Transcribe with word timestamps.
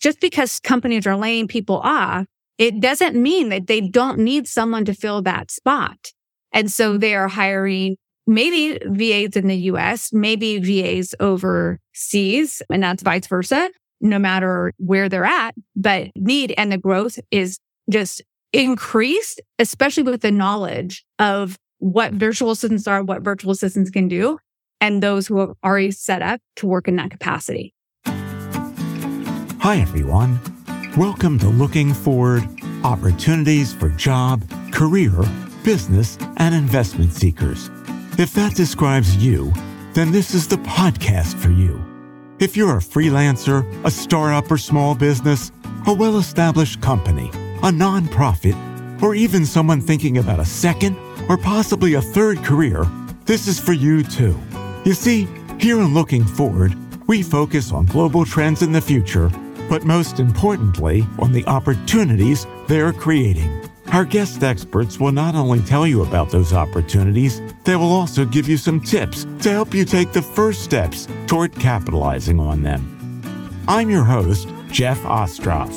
just 0.00 0.20
because 0.20 0.60
companies 0.60 1.06
are 1.06 1.16
laying 1.16 1.48
people 1.48 1.78
off, 1.78 2.26
it 2.58 2.80
doesn't 2.80 3.20
mean 3.20 3.48
that 3.50 3.66
they 3.66 3.80
don't 3.80 4.18
need 4.18 4.48
someone 4.48 4.84
to 4.84 4.94
fill 4.94 5.22
that 5.22 5.50
spot. 5.50 6.12
And 6.52 6.70
so 6.70 6.98
they 6.98 7.14
are 7.14 7.28
hiring 7.28 7.96
maybe 8.26 8.78
VAs 8.84 9.36
in 9.36 9.48
the 9.48 9.56
US, 9.56 10.12
maybe 10.12 10.58
VAs 10.58 11.14
overseas, 11.20 12.62
and 12.70 12.82
that's 12.82 13.02
vice 13.02 13.26
versa, 13.26 13.70
no 14.00 14.18
matter 14.18 14.72
where 14.78 15.08
they're 15.08 15.24
at. 15.24 15.54
But 15.74 16.08
need 16.14 16.54
and 16.58 16.70
the 16.70 16.78
growth 16.78 17.18
is 17.30 17.58
just 17.90 18.22
increased, 18.52 19.40
especially 19.58 20.02
with 20.02 20.22
the 20.22 20.30
knowledge 20.30 21.04
of 21.18 21.58
what 21.78 22.12
virtual 22.12 22.50
assistants 22.50 22.86
are, 22.86 23.02
what 23.02 23.22
virtual 23.22 23.52
assistants 23.52 23.90
can 23.90 24.08
do, 24.08 24.38
and 24.80 25.02
those 25.02 25.26
who 25.26 25.38
are 25.38 25.54
already 25.64 25.90
set 25.90 26.22
up 26.22 26.40
to 26.56 26.66
work 26.66 26.88
in 26.88 26.96
that 26.96 27.10
capacity. 27.10 27.74
Hi, 29.60 29.78
everyone. 29.78 30.40
Welcome 30.96 31.36
to 31.40 31.48
Looking 31.48 31.92
Forward 31.92 32.44
Opportunities 32.84 33.72
for 33.72 33.88
Job, 33.90 34.44
Career, 34.70 35.12
Business, 35.64 36.16
and 36.36 36.54
Investment 36.54 37.12
Seekers. 37.12 37.68
If 38.18 38.32
that 38.34 38.54
describes 38.54 39.16
you, 39.16 39.52
then 39.94 40.12
this 40.12 40.32
is 40.32 40.46
the 40.46 40.58
podcast 40.58 41.34
for 41.34 41.50
you. 41.50 41.84
If 42.38 42.56
you're 42.56 42.76
a 42.76 42.80
freelancer, 42.80 43.66
a 43.84 43.90
startup 43.90 44.48
or 44.48 44.58
small 44.58 44.94
business, 44.94 45.50
a 45.88 45.92
well 45.92 46.18
established 46.18 46.80
company, 46.80 47.28
a 47.64 47.72
nonprofit, 47.72 49.02
or 49.02 49.16
even 49.16 49.44
someone 49.44 49.80
thinking 49.80 50.18
about 50.18 50.38
a 50.38 50.44
second 50.44 50.96
or 51.28 51.36
possibly 51.36 51.94
a 51.94 52.00
third 52.00 52.44
career, 52.44 52.86
this 53.24 53.48
is 53.48 53.58
for 53.58 53.72
you 53.72 54.04
too. 54.04 54.38
You 54.84 54.94
see, 54.94 55.26
here 55.58 55.80
in 55.80 55.94
Looking 55.94 56.24
Forward, 56.24 56.76
we 57.08 57.22
focus 57.22 57.72
on 57.72 57.86
global 57.86 58.24
trends 58.24 58.62
in 58.62 58.70
the 58.70 58.80
future, 58.80 59.32
but 59.68 59.84
most 59.84 60.20
importantly, 60.20 61.06
on 61.18 61.32
the 61.32 61.44
opportunities 61.46 62.46
they're 62.66 62.92
creating. 62.92 63.50
Our 63.92 64.04
guest 64.04 64.42
experts 64.42 65.00
will 65.00 65.12
not 65.12 65.34
only 65.34 65.60
tell 65.60 65.86
you 65.86 66.02
about 66.02 66.30
those 66.30 66.52
opportunities, 66.52 67.40
they 67.64 67.74
will 67.76 67.92
also 67.92 68.26
give 68.26 68.48
you 68.48 68.58
some 68.58 68.80
tips 68.80 69.26
to 69.40 69.50
help 69.50 69.72
you 69.72 69.84
take 69.84 70.12
the 70.12 70.20
first 70.20 70.62
steps 70.62 71.08
toward 71.26 71.54
capitalizing 71.54 72.38
on 72.38 72.62
them. 72.62 73.22
I'm 73.66 73.88
your 73.88 74.04
host, 74.04 74.48
Jeff 74.70 75.00
Ostroff. 75.00 75.72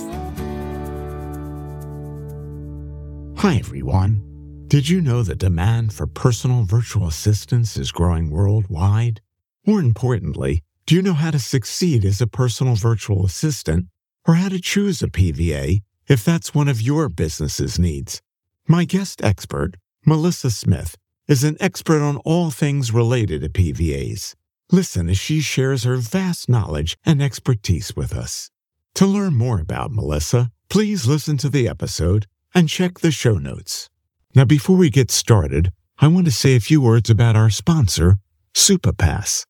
Hi, 3.38 3.56
everyone. 3.56 4.22
Did 4.68 4.88
you 4.88 5.02
know 5.02 5.24
the 5.24 5.36
demand 5.36 5.94
for 5.94 6.06
personal 6.06 6.64
virtual 6.64 7.08
assistants 7.08 7.76
is 7.76 7.92
growing 7.92 8.30
worldwide? 8.30 9.20
More 9.66 9.80
importantly, 9.80 10.64
do 10.86 10.96
you 10.96 11.02
know 11.02 11.14
how 11.14 11.32
to 11.32 11.40
succeed 11.40 12.04
as 12.06 12.22
a 12.22 12.28
personal 12.28 12.76
virtual 12.76 13.26
assistant 13.26 13.88
or 14.28 14.36
how 14.36 14.50
to 14.50 14.60
choose 14.60 15.02
a 15.02 15.08
PVA 15.08 15.82
if 16.08 16.24
that's 16.26 16.54
one 16.54 16.68
of 16.68 16.82
your 16.82 17.10
business's 17.10 17.80
needs. 17.80 18.22
My 18.68 18.86
guest 18.86 19.24
expert, 19.24 19.78
Melissa 20.06 20.52
Smith, 20.52 20.98
is 21.28 21.44
an 21.44 21.58
expert 21.60 22.02
on 22.02 22.18
all 22.18 22.52
things 22.52 22.92
related 22.92 23.42
to 23.42 23.50
PVAs. 23.50 24.36
Listen 24.72 25.10
as 25.10 25.18
she 25.18 25.42
shares 25.42 25.84
her 25.84 25.98
vast 25.98 26.50
knowledge 26.50 26.98
and 27.06 27.22
expertise 27.22 27.96
with 27.96 28.14
us. 28.14 28.50
To 28.96 29.06
learn 29.06 29.34
more 29.34 29.60
about 29.60 29.92
Melissa, 29.92 30.52
please 30.70 31.08
listen 31.08 31.38
to 31.38 31.50
the 31.50 31.68
episode 31.68 32.28
and 32.54 32.68
check 32.68 33.00
the 33.00 33.12
show 33.12 33.38
notes. 33.38 33.90
Now, 34.36 34.46
before 34.46 34.78
we 34.78 34.90
get 34.90 35.12
started, 35.12 35.72
I 36.00 36.08
want 36.08 36.26
to 36.26 36.32
say 36.32 36.56
a 36.56 36.60
few 36.60 36.82
words 36.82 37.10
about 37.10 37.36
our 37.36 37.50
sponsor, 37.50 38.18
Supapass. 38.54 39.46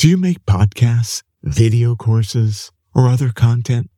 Do 0.00 0.08
you 0.08 0.16
make 0.16 0.46
podcasts, 0.46 1.22
video 1.42 1.94
courses, 1.94 2.72
or 2.94 3.06
other 3.06 3.28
content? 3.28 3.90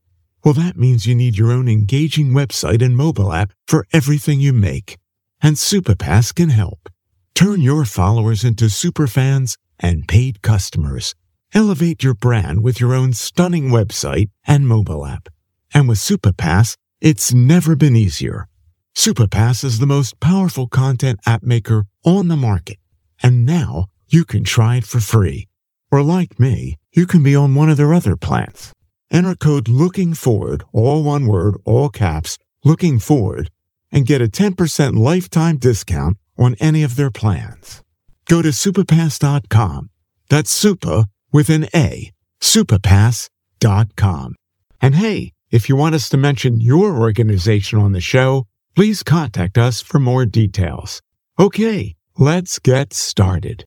Well, 0.44 0.54
that 0.54 0.76
means 0.76 1.06
you 1.06 1.14
need 1.14 1.38
your 1.38 1.52
own 1.52 1.68
engaging 1.68 2.32
website 2.32 2.82
and 2.82 2.96
mobile 2.96 3.32
app 3.32 3.52
for 3.68 3.86
everything 3.92 4.40
you 4.40 4.52
make. 4.52 4.98
And 5.40 5.54
Supapass 5.54 6.34
can 6.34 6.48
help. 6.48 6.88
Turn 7.36 7.60
your 7.60 7.84
followers 7.84 8.42
into 8.42 8.64
superfans 8.64 9.56
and 9.78 10.08
paid 10.08 10.42
customers. 10.42 11.14
Elevate 11.54 12.02
your 12.02 12.14
brand 12.14 12.64
with 12.64 12.80
your 12.80 12.94
own 12.94 13.12
stunning 13.12 13.68
website 13.68 14.28
and 14.44 14.66
mobile 14.66 15.06
app. 15.06 15.28
And 15.72 15.88
with 15.88 15.98
Supapass, 15.98 16.76
it's 17.00 17.32
never 17.32 17.76
been 17.76 17.94
easier. 17.94 18.48
Supapass 18.96 19.62
is 19.62 19.78
the 19.78 19.86
most 19.86 20.18
powerful 20.18 20.66
content 20.66 21.20
app 21.26 21.44
maker 21.44 21.84
on 22.04 22.26
the 22.26 22.34
market. 22.34 22.78
And 23.22 23.46
now 23.46 23.86
you 24.08 24.24
can 24.24 24.42
try 24.42 24.78
it 24.78 24.84
for 24.84 24.98
free. 24.98 25.46
Or 25.92 26.02
like 26.02 26.40
me, 26.40 26.78
you 26.96 27.06
can 27.06 27.22
be 27.22 27.36
on 27.36 27.54
one 27.54 27.68
of 27.68 27.76
their 27.76 27.92
other 27.92 28.16
plans. 28.16 28.72
Enter 29.10 29.34
code 29.34 29.68
looking 29.68 30.14
forward, 30.14 30.64
all 30.72 31.04
one 31.04 31.26
word, 31.26 31.56
all 31.66 31.90
caps, 31.90 32.38
looking 32.64 32.98
forward, 32.98 33.50
and 33.92 34.06
get 34.06 34.22
a 34.22 34.26
10% 34.26 34.96
lifetime 34.96 35.58
discount 35.58 36.16
on 36.38 36.56
any 36.58 36.82
of 36.82 36.96
their 36.96 37.10
plans. 37.10 37.82
Go 38.26 38.40
to 38.40 38.48
supapass.com. 38.48 39.90
That's 40.30 40.50
super 40.50 41.04
with 41.30 41.50
an 41.50 41.66
A, 41.74 42.10
supapass.com. 42.40 44.34
And 44.80 44.94
hey, 44.94 45.32
if 45.50 45.68
you 45.68 45.76
want 45.76 45.94
us 45.94 46.08
to 46.08 46.16
mention 46.16 46.62
your 46.62 46.98
organization 46.98 47.78
on 47.78 47.92
the 47.92 48.00
show, 48.00 48.46
please 48.74 49.02
contact 49.02 49.58
us 49.58 49.82
for 49.82 50.00
more 50.00 50.24
details. 50.24 51.02
Okay, 51.38 51.96
let's 52.16 52.58
get 52.58 52.94
started. 52.94 53.66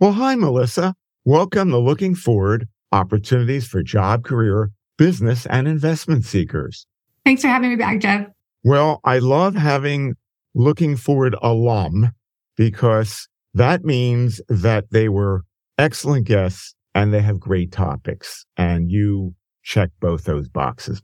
Well, 0.00 0.12
hi, 0.12 0.34
Melissa. 0.34 0.94
Welcome 1.28 1.72
to 1.72 1.78
Looking 1.78 2.14
Forward 2.14 2.68
Opportunities 2.90 3.66
for 3.66 3.82
Job, 3.82 4.24
Career, 4.24 4.70
Business, 4.96 5.44
and 5.44 5.68
Investment 5.68 6.24
Seekers. 6.24 6.86
Thanks 7.26 7.42
for 7.42 7.48
having 7.48 7.68
me 7.68 7.76
back, 7.76 8.00
Jeff. 8.00 8.28
Well, 8.64 9.00
I 9.04 9.18
love 9.18 9.54
having 9.54 10.14
Looking 10.54 10.96
Forward 10.96 11.36
alum 11.42 12.12
because 12.56 13.28
that 13.52 13.84
means 13.84 14.40
that 14.48 14.86
they 14.90 15.10
were 15.10 15.42
excellent 15.76 16.26
guests 16.26 16.74
and 16.94 17.12
they 17.12 17.20
have 17.20 17.38
great 17.38 17.72
topics. 17.72 18.46
And 18.56 18.90
you 18.90 19.34
check 19.62 19.90
both 20.00 20.24
those 20.24 20.48
boxes. 20.48 21.02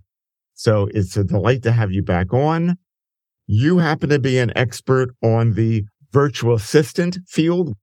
So 0.54 0.88
it's 0.94 1.18
a 1.18 1.24
delight 1.24 1.62
to 1.64 1.72
have 1.72 1.92
you 1.92 2.02
back 2.02 2.32
on. 2.32 2.78
You 3.46 3.76
happen 3.76 4.08
to 4.08 4.18
be 4.18 4.38
an 4.38 4.56
expert 4.56 5.14
on 5.22 5.52
the 5.52 5.84
virtual 6.12 6.54
assistant 6.54 7.18
field. 7.28 7.74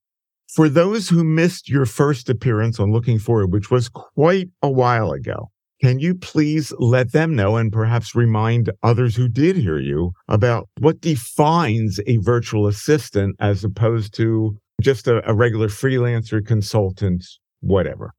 For 0.52 0.68
those 0.68 1.08
who 1.08 1.24
missed 1.24 1.70
your 1.70 1.86
first 1.86 2.28
appearance 2.28 2.78
on 2.78 2.92
Looking 2.92 3.20
Forward, 3.20 3.54
which 3.54 3.72
was 3.72 3.88
quite 3.88 4.50
a 4.62 4.70
while 4.70 5.14
ago, 5.14 5.50
can 5.80 6.00
you 6.00 6.14
please 6.14 6.74
let 6.78 7.14
them 7.14 7.38
know 7.38 7.56
and 7.56 7.72
perhaps 7.72 8.16
remind 8.16 8.70
others 8.84 9.16
who 9.16 9.30
did 9.30 9.56
hear 9.56 9.80
you 9.80 10.12
about 10.28 10.68
what 10.80 11.00
defines 11.00 12.02
a 12.06 12.18
virtual 12.18 12.68
assistant 12.68 13.38
as 13.40 13.64
opposed 13.64 14.14
to 14.16 14.58
just 14.82 15.08
a, 15.08 15.26
a 15.30 15.34
regular 15.34 15.70
freelancer, 15.70 16.46
consultant, 16.46 17.24
whatever? 17.62 18.14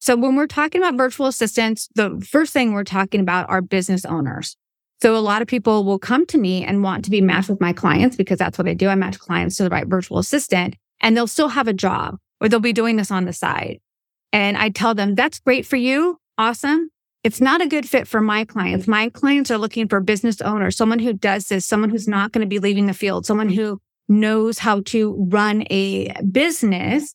So 0.00 0.16
when 0.16 0.34
we're 0.34 0.48
talking 0.48 0.82
about 0.82 0.96
virtual 0.96 1.28
assistants, 1.28 1.88
the 1.94 2.20
first 2.28 2.52
thing 2.52 2.72
we're 2.72 2.82
talking 2.82 3.20
about 3.20 3.48
are 3.48 3.62
business 3.62 4.04
owners. 4.04 4.56
So 5.00 5.16
a 5.16 5.18
lot 5.18 5.40
of 5.40 5.46
people 5.46 5.84
will 5.84 6.00
come 6.00 6.26
to 6.26 6.38
me 6.38 6.64
and 6.64 6.82
want 6.82 7.04
to 7.04 7.12
be 7.12 7.20
matched 7.20 7.48
with 7.48 7.60
my 7.60 7.72
clients 7.72 8.16
because 8.16 8.40
that's 8.40 8.58
what 8.58 8.66
I 8.66 8.74
do. 8.74 8.88
I 8.88 8.96
match 8.96 9.20
clients 9.20 9.56
to 9.58 9.62
the 9.62 9.70
right 9.70 9.86
virtual 9.86 10.18
assistant 10.18 10.74
and 11.06 11.16
they'll 11.16 11.28
still 11.28 11.50
have 11.50 11.68
a 11.68 11.72
job 11.72 12.18
or 12.40 12.48
they'll 12.48 12.58
be 12.58 12.72
doing 12.72 12.96
this 12.96 13.12
on 13.12 13.26
the 13.26 13.32
side. 13.32 13.78
And 14.32 14.56
I 14.56 14.70
tell 14.70 14.92
them 14.92 15.14
that's 15.14 15.38
great 15.38 15.64
for 15.64 15.76
you. 15.76 16.18
Awesome. 16.36 16.90
It's 17.22 17.40
not 17.40 17.60
a 17.60 17.68
good 17.68 17.88
fit 17.88 18.08
for 18.08 18.20
my 18.20 18.44
clients. 18.44 18.88
My 18.88 19.08
clients 19.10 19.52
are 19.52 19.56
looking 19.56 19.86
for 19.86 20.00
business 20.00 20.40
owners, 20.40 20.76
someone 20.76 20.98
who 20.98 21.12
does 21.12 21.46
this, 21.46 21.64
someone 21.64 21.90
who's 21.90 22.08
not 22.08 22.32
going 22.32 22.44
to 22.44 22.48
be 22.48 22.58
leaving 22.58 22.86
the 22.86 22.92
field, 22.92 23.24
someone 23.24 23.48
who 23.48 23.80
knows 24.08 24.58
how 24.58 24.80
to 24.86 25.14
run 25.30 25.62
a 25.70 26.12
business 26.22 27.14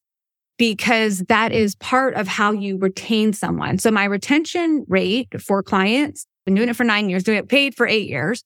because 0.58 1.20
that 1.28 1.52
is 1.52 1.76
part 1.76 2.14
of 2.14 2.30
how 2.30 2.54
you 2.54 2.78
retain 2.78 3.34
someone. 3.34 3.78
So 3.78 3.92
my 3.92 4.06
retention 4.06 4.86
rate 4.88 5.28
for 5.42 5.62
clients 5.62 6.26
been 6.46 6.56
doing 6.56 6.70
it 6.70 6.78
for 6.78 6.86
nine 6.86 7.10
years, 7.10 7.24
doing 7.24 7.40
it 7.40 7.50
paid 7.50 7.76
for 7.76 7.86
eight 7.86 8.08
years. 8.08 8.42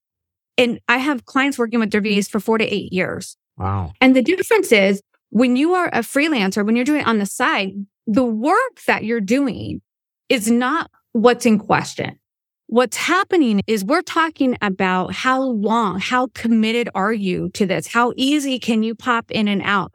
And 0.58 0.80
I 0.88 0.98
have 0.98 1.25
clients 1.25 1.60
working 1.60 1.80
with 1.80 1.92
their 1.92 2.02
VAs 2.02 2.28
for 2.28 2.40
four 2.40 2.58
to 2.58 2.66
eight 2.66 2.92
years. 2.92 3.38
Wow. 3.58 3.94
And 4.02 4.16
the 4.16 4.22
difference 4.22 4.72
is 4.72 5.02
when 5.30 5.56
you 5.56 5.74
are 5.74 5.88
a 5.88 6.00
freelancer, 6.00 6.66
when 6.66 6.75
you're 6.75 6.86
doing 6.86 7.01
it 7.01 7.07
on 7.07 7.19
the 7.19 7.25
side, 7.25 7.74
the 8.07 8.24
work 8.24 8.81
that 8.88 9.04
you're 9.04 9.22
doing 9.22 9.81
is 10.30 10.50
not 10.50 10.89
what's 11.12 11.45
in 11.45 11.60
question. 11.60 12.19
What's 12.68 12.98
happening 12.98 13.62
is 13.68 13.86
we're 13.86 14.01
talking 14.01 14.57
about 14.62 15.13
how 15.13 15.42
long, 15.42 16.00
how 16.00 16.27
committed 16.33 16.89
are 16.95 17.13
you 17.13 17.50
to 17.50 17.66
this? 17.66 17.88
How 17.88 18.12
easy 18.16 18.57
can 18.60 18.81
you 18.81 18.95
pop 18.95 19.30
in 19.30 19.48
and 19.48 19.62
out? 19.62 19.94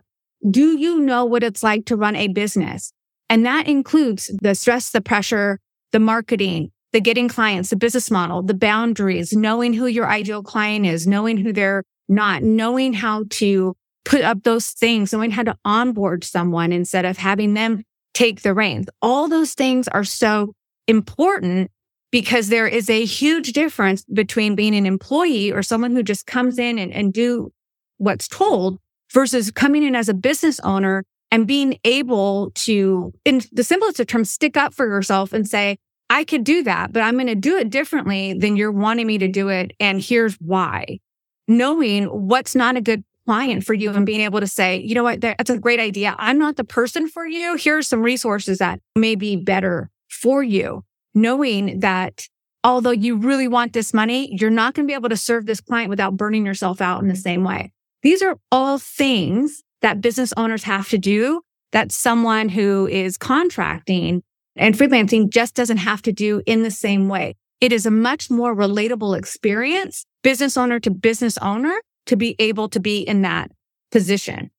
Do 0.48 0.78
you 0.78 1.00
know 1.00 1.24
what 1.24 1.42
it's 1.42 1.62
like 1.62 1.84
to 1.86 1.96
run 1.96 2.16
a 2.16 2.28
business? 2.28 2.92
And 3.28 3.44
that 3.44 3.66
includes 3.66 4.30
the 4.40 4.54
stress, 4.54 4.90
the 4.90 5.00
pressure, 5.00 5.58
the 5.92 6.00
marketing, 6.00 6.70
the 6.92 7.00
getting 7.00 7.28
clients, 7.28 7.70
the 7.70 7.76
business 7.76 8.10
model, 8.10 8.42
the 8.42 8.54
boundaries, 8.54 9.32
knowing 9.32 9.74
who 9.74 9.86
your 9.86 10.08
ideal 10.08 10.42
client 10.42 10.86
is, 10.86 11.06
knowing 11.06 11.36
who 11.36 11.52
they're 11.52 11.82
not, 12.08 12.42
knowing 12.42 12.92
how 12.92 13.24
to 13.30 13.76
put 14.04 14.22
up 14.22 14.42
those 14.42 14.70
things, 14.70 15.12
knowing 15.12 15.30
how 15.30 15.42
to 15.42 15.56
onboard 15.64 16.24
someone 16.24 16.72
instead 16.72 17.04
of 17.04 17.18
having 17.18 17.54
them 17.54 17.84
take 18.14 18.42
the 18.42 18.54
reins. 18.54 18.86
All 19.02 19.28
those 19.28 19.54
things 19.54 19.88
are 19.88 20.04
so 20.04 20.54
important 20.86 21.70
because 22.10 22.48
there 22.48 22.66
is 22.66 22.90
a 22.90 23.04
huge 23.04 23.52
difference 23.52 24.04
between 24.04 24.56
being 24.56 24.74
an 24.74 24.86
employee 24.86 25.52
or 25.52 25.62
someone 25.62 25.92
who 25.92 26.02
just 26.02 26.26
comes 26.26 26.58
in 26.58 26.78
and, 26.78 26.92
and 26.92 27.12
do 27.12 27.52
what's 27.98 28.26
told 28.26 28.78
versus 29.12 29.50
coming 29.50 29.84
in 29.84 29.94
as 29.94 30.08
a 30.08 30.14
business 30.14 30.58
owner 30.60 31.04
and 31.30 31.46
being 31.46 31.78
able 31.84 32.50
to, 32.56 33.12
in 33.24 33.42
the 33.52 33.62
simplest 33.62 34.00
of 34.00 34.06
terms, 34.06 34.30
stick 34.30 34.56
up 34.56 34.74
for 34.74 34.86
yourself 34.86 35.32
and 35.32 35.48
say, 35.48 35.78
I 36.08 36.24
could 36.24 36.42
do 36.42 36.64
that, 36.64 36.92
but 36.92 37.02
I'm 37.02 37.14
going 37.14 37.28
to 37.28 37.36
do 37.36 37.56
it 37.56 37.70
differently 37.70 38.34
than 38.34 38.56
you're 38.56 38.72
wanting 38.72 39.06
me 39.06 39.18
to 39.18 39.28
do 39.28 39.48
it. 39.48 39.70
And 39.78 40.00
here's 40.02 40.34
why. 40.36 40.98
Knowing 41.46 42.06
what's 42.06 42.56
not 42.56 42.76
a 42.76 42.80
good 42.80 43.04
client 43.30 43.62
for 43.62 43.74
you 43.74 43.92
and 43.92 44.04
being 44.04 44.22
able 44.22 44.40
to 44.40 44.46
say, 44.48 44.78
you 44.78 44.92
know 44.92 45.04
what, 45.04 45.20
that's 45.20 45.50
a 45.50 45.56
great 45.56 45.78
idea. 45.78 46.16
I'm 46.18 46.36
not 46.36 46.56
the 46.56 46.64
person 46.64 47.06
for 47.06 47.24
you. 47.24 47.54
Here 47.54 47.78
are 47.78 47.82
some 47.82 48.02
resources 48.02 48.58
that 48.58 48.80
may 48.96 49.14
be 49.14 49.36
better 49.36 49.88
for 50.08 50.42
you. 50.42 50.82
Knowing 51.14 51.78
that 51.78 52.26
although 52.64 52.90
you 52.90 53.14
really 53.14 53.46
want 53.46 53.72
this 53.72 53.94
money, 53.94 54.36
you're 54.36 54.50
not 54.50 54.74
going 54.74 54.84
to 54.84 54.90
be 54.90 54.96
able 54.96 55.10
to 55.10 55.16
serve 55.16 55.46
this 55.46 55.60
client 55.60 55.90
without 55.90 56.16
burning 56.16 56.44
yourself 56.44 56.80
out 56.80 57.02
in 57.02 57.08
the 57.08 57.14
same 57.14 57.44
way. 57.44 57.70
These 58.02 58.20
are 58.20 58.36
all 58.50 58.80
things 58.80 59.62
that 59.80 60.00
business 60.00 60.32
owners 60.36 60.64
have 60.64 60.88
to 60.88 60.98
do 60.98 61.42
that 61.70 61.92
someone 61.92 62.48
who 62.48 62.88
is 62.88 63.16
contracting 63.16 64.24
and 64.56 64.74
freelancing 64.74 65.30
just 65.30 65.54
doesn't 65.54 65.76
have 65.76 66.02
to 66.02 66.10
do 66.10 66.42
in 66.46 66.64
the 66.64 66.70
same 66.72 67.08
way. 67.08 67.36
It 67.60 67.70
is 67.70 67.86
a 67.86 67.92
much 67.92 68.28
more 68.28 68.56
relatable 68.56 69.16
experience, 69.16 70.04
business 70.24 70.56
owner 70.56 70.80
to 70.80 70.90
business 70.90 71.38
owner, 71.38 71.80
to 72.10 72.16
be 72.16 72.34
able 72.40 72.68
to 72.68 72.80
be 72.80 73.00
in 73.00 73.22
that 73.22 73.52
position. 73.92 74.50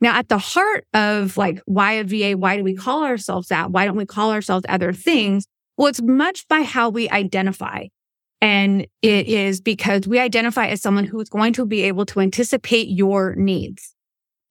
Now, 0.00 0.16
at 0.16 0.28
the 0.28 0.38
heart 0.38 0.86
of 0.94 1.36
like, 1.36 1.60
why 1.66 1.94
a 1.94 2.04
VA? 2.04 2.38
Why 2.38 2.56
do 2.56 2.62
we 2.62 2.74
call 2.74 3.04
ourselves 3.04 3.48
that? 3.48 3.72
Why 3.72 3.84
don't 3.84 3.96
we 3.96 4.06
call 4.06 4.30
ourselves 4.30 4.64
other 4.68 4.92
things? 4.92 5.44
Well, 5.76 5.88
it's 5.88 6.00
much 6.00 6.46
by 6.46 6.62
how 6.62 6.88
we 6.88 7.10
identify. 7.10 7.86
And 8.40 8.86
it 9.02 9.26
is 9.26 9.60
because 9.60 10.06
we 10.06 10.20
identify 10.20 10.68
as 10.68 10.80
someone 10.80 11.04
who 11.04 11.20
is 11.20 11.28
going 11.28 11.52
to 11.54 11.66
be 11.66 11.82
able 11.82 12.06
to 12.06 12.20
anticipate 12.20 12.88
your 12.88 13.34
needs. 13.34 13.94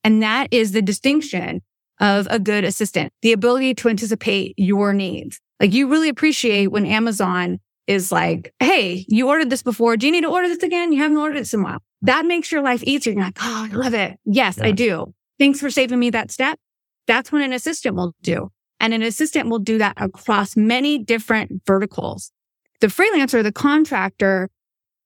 And 0.03 0.21
that 0.21 0.50
is 0.51 0.73
the 0.73 0.81
distinction 0.81 1.62
of 2.01 2.27
a 2.29 2.39
good 2.39 2.65
assistant, 2.65 3.13
the 3.21 3.31
ability 3.31 3.73
to 3.75 3.89
anticipate 3.89 4.53
your 4.57 4.94
needs. 4.94 5.39
Like 5.62 5.73
you 5.73 5.88
really 5.88 6.09
appreciate 6.09 6.67
when 6.67 6.85
Amazon 6.85 7.59
is 7.89 8.12
like, 8.12 8.53
Hey, 8.59 9.06
you 9.09 9.27
ordered 9.27 9.50
this 9.50 9.63
before. 9.63 9.97
Do 9.97 10.06
you 10.06 10.12
need 10.12 10.21
to 10.21 10.30
order 10.30 10.47
this 10.47 10.63
again? 10.63 10.94
You 10.94 11.00
haven't 11.00 11.18
ordered 11.18 11.38
it 11.38 11.53
in 11.53 11.59
a 11.59 11.63
while. 11.63 11.80
That 12.03 12.25
makes 12.25 12.51
your 12.51 12.62
life 12.62 12.83
easier. 12.83 13.13
You're 13.13 13.24
like, 13.24 13.38
Oh, 13.41 13.68
I 13.69 13.75
love 13.75 13.94
it. 13.94 14.18
Yes, 14.25 14.57
yes, 14.57 14.62
I 14.62 14.71
do. 14.71 15.13
Thanks 15.39 15.59
for 15.59 15.69
saving 15.69 16.00
me 16.00 16.12
that 16.12 16.31
step. 16.31 16.59
That's 17.07 17.31
what 17.31 17.41
an 17.41 17.51
assistant 17.51 17.95
will 17.95 18.13
do. 18.21 18.51
And 18.80 18.94
an 18.94 19.01
assistant 19.01 19.50
will 19.50 19.59
do 19.59 19.80
that 19.80 19.95
across 19.97 20.56
many 20.56 21.00
different 21.00 21.63
verticals. 21.65 22.31
The 22.80 22.88
freelancer, 22.88 23.44
the 23.44 23.51
contractor, 23.51 24.50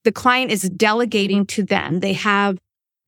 the 0.03 0.11
client 0.11 0.51
is 0.51 0.63
delegating 0.63 1.45
to 1.47 1.63
them. 1.63 2.01
They 2.01 2.13
have 2.13 2.57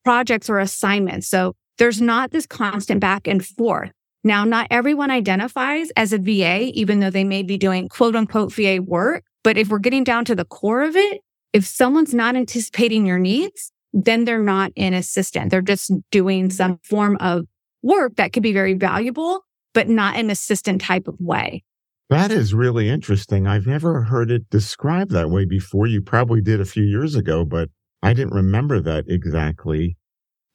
projects 0.03 0.49
or 0.49 0.59
assignments. 0.59 1.27
So 1.27 1.55
there's 1.77 2.01
not 2.01 2.31
this 2.31 2.45
constant 2.45 3.01
back 3.01 3.27
and 3.27 3.45
forth. 3.45 3.91
Now, 4.23 4.43
not 4.45 4.67
everyone 4.71 5.11
identifies 5.11 5.89
as 5.97 6.13
a 6.13 6.17
VA, 6.17 6.71
even 6.73 6.99
though 6.99 7.11
they 7.11 7.23
may 7.23 7.43
be 7.43 7.57
doing 7.57 7.89
quote 7.89 8.15
unquote 8.15 8.53
VA 8.53 8.79
work. 8.81 9.23
But 9.45 9.59
if 9.59 9.69
we're 9.69 9.77
getting 9.77 10.03
down 10.03 10.25
to 10.25 10.35
the 10.35 10.43
core 10.43 10.81
of 10.81 10.95
it, 10.95 11.21
if 11.53 11.67
someone's 11.67 12.15
not 12.15 12.35
anticipating 12.35 13.05
your 13.05 13.19
needs, 13.19 13.71
then 13.93 14.25
they're 14.25 14.41
not 14.41 14.71
an 14.75 14.95
assistant. 14.95 15.51
They're 15.51 15.61
just 15.61 15.91
doing 16.09 16.49
some 16.49 16.79
form 16.83 17.15
of 17.19 17.45
work 17.83 18.15
that 18.15 18.33
could 18.33 18.41
be 18.41 18.53
very 18.53 18.73
valuable, 18.73 19.45
but 19.75 19.87
not 19.87 20.15
an 20.15 20.31
assistant 20.31 20.81
type 20.81 21.07
of 21.07 21.15
way. 21.19 21.63
That 22.09 22.31
is 22.31 22.55
really 22.55 22.89
interesting. 22.89 23.45
I've 23.45 23.67
never 23.67 24.01
heard 24.01 24.31
it 24.31 24.49
described 24.49 25.11
that 25.11 25.29
way 25.29 25.45
before. 25.45 25.85
You 25.85 26.01
probably 26.01 26.41
did 26.41 26.59
a 26.59 26.65
few 26.65 26.83
years 26.83 27.13
ago, 27.13 27.45
but 27.45 27.69
I 28.01 28.13
didn't 28.13 28.33
remember 28.33 28.81
that 28.81 29.05
exactly. 29.07 29.95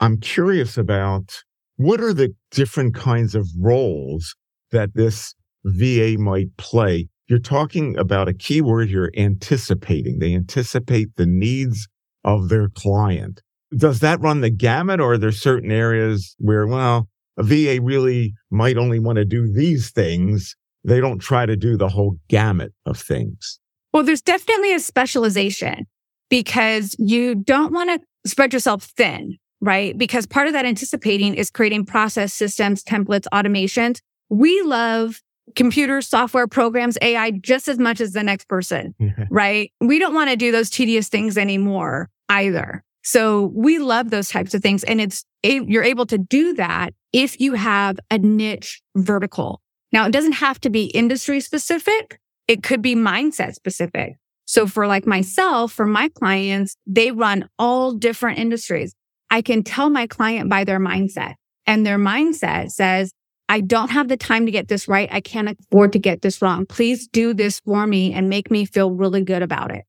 I'm 0.01 0.19
curious 0.19 0.77
about 0.77 1.45
what 1.77 2.01
are 2.01 2.13
the 2.13 2.35
different 2.51 2.97
kinds 2.97 3.37
of 3.37 3.47
roles 3.57 4.35
that 4.73 4.95
this 4.95 5.37
VA 5.65 6.17
might 6.19 6.57
play? 6.57 7.09
You're 7.31 7.39
talking 7.39 7.97
about 7.97 8.29
a 8.29 8.35
key 8.35 8.61
word 8.61 8.89
here, 8.89 9.11
anticipating. 9.17 10.19
They 10.19 10.35
anticipate 10.35 11.15
the 11.17 11.27
needs 11.27 11.87
of 12.25 12.49
their 12.49 12.69
client. 12.69 13.41
Does 13.75 14.01
that 14.01 14.21
run 14.21 14.41
the 14.41 14.51
gamut 14.51 15.01
or 15.01 15.13
are 15.13 15.19
there 15.19 15.31
certain 15.31 15.71
areas 15.71 16.35
where, 16.39 16.67
well, 16.67 17.09
a 17.37 17.45
VA 17.45 17.81
really 17.81 18.35
might 18.51 18.77
only 18.77 18.99
want 18.99 19.17
to 19.17 19.25
do 19.25 19.51
these 19.51 19.93
things. 19.93 20.57
They 20.83 21.01
don't 21.01 21.21
try 21.21 21.47
to 21.47 21.57
do 21.57 21.77
the 21.77 21.89
whole 21.89 22.17
gamut 22.29 22.73
of 22.85 22.99
things. 22.99 23.61
Well, 23.95 24.03
there's 24.03 24.23
definitely 24.23 24.75
a 24.75 24.81
specialization 24.81 25.87
because 26.29 26.97
you 26.99 27.37
don't 27.37 27.73
want 27.73 27.91
to 27.91 28.29
spread 28.29 28.53
yourself 28.53 28.83
thin 28.83 29.39
right? 29.61 29.97
Because 29.97 30.27
part 30.27 30.47
of 30.47 30.53
that 30.55 30.65
anticipating 30.65 31.35
is 31.35 31.51
creating 31.51 31.85
process 31.85 32.33
systems, 32.33 32.83
templates, 32.83 33.27
automations. 33.33 33.99
We 34.29 34.63
love 34.63 35.21
computers, 35.57 36.09
software, 36.09 36.47
programs, 36.47 36.97
AI 37.03 37.33
just 37.33 37.69
as 37.69 37.79
much 37.79 38.01
as 38.01 38.13
the 38.13 38.23
next 38.23 38.49
person, 38.49 38.95
right? 39.31 39.73
We 39.81 39.99
don't 39.99 40.15
want 40.15 40.31
to 40.31 40.37
do 40.37 40.53
those 40.53 40.71
tedious 40.71 41.09
things 41.09 41.37
anymore 41.37 42.09
either. 42.29 42.85
So 43.03 43.51
we 43.55 43.79
love 43.79 44.11
those 44.11 44.29
types 44.29 44.55
of 44.55 44.63
things. 44.63 44.85
And 44.85 45.01
it's, 45.01 45.25
you're 45.43 45.83
able 45.83 46.07
to 46.07 46.19
do 46.19 46.55
that 46.55 46.95
if 47.13 47.41
you 47.41 47.55
have 47.55 47.99
a 48.11 48.19
niche 48.19 48.83
vertical. 48.95 49.61
Now, 49.93 50.07
it 50.07 50.13
doesn't 50.13 50.33
have 50.33 50.61
to 50.61 50.71
be 50.71 50.85
industry 50.85 51.41
specific. 51.41 52.21
It 52.47 52.63
could 52.63 52.83
be 52.83 52.95
mindset 52.95 53.55
specific. 53.55 54.17
So 54.45 54.67
for 54.67 54.87
like 54.87 55.07
myself, 55.07 55.73
for 55.73 55.87
my 55.87 56.09
clients, 56.09 56.77
they 56.87 57.11
run 57.11 57.49
all 57.59 57.93
different 57.93 58.39
industries. 58.39 58.95
I 59.31 59.43
can 59.43 59.63
tell 59.63 59.91
my 59.91 60.07
client 60.07 60.51
by 60.51 60.65
their 60.65 60.81
mindset 60.81 61.35
and 61.67 61.87
their 61.87 61.99
mindset 61.99 62.71
says, 62.71 63.13
I 63.51 63.61
don't 63.61 63.91
have 63.91 64.07
the 64.07 64.17
time 64.17 64.47
to 64.47 64.53
get 64.53 64.69
this 64.69 64.87
right. 64.87 65.09
I 65.11 65.21
can't 65.21 65.59
afford 65.59 65.93
to 65.95 65.99
get 65.99 66.23
this 66.23 66.41
wrong. 66.41 66.67
Please 66.67 67.09
do 67.09 67.35
this 67.35 67.59
for 67.59 67.85
me 67.85 68.13
and 68.13 68.29
make 68.29 68.49
me 68.49 68.65
feel 68.65 68.93
really 68.93 69.23
good 69.23 69.43
about 69.43 69.73
it. 69.73 69.85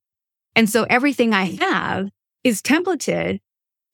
And 0.56 0.68
so 0.68 0.84
everything 0.90 1.32
I 1.32 1.44
have 1.60 2.08
is 2.42 2.60
templated 2.60 3.38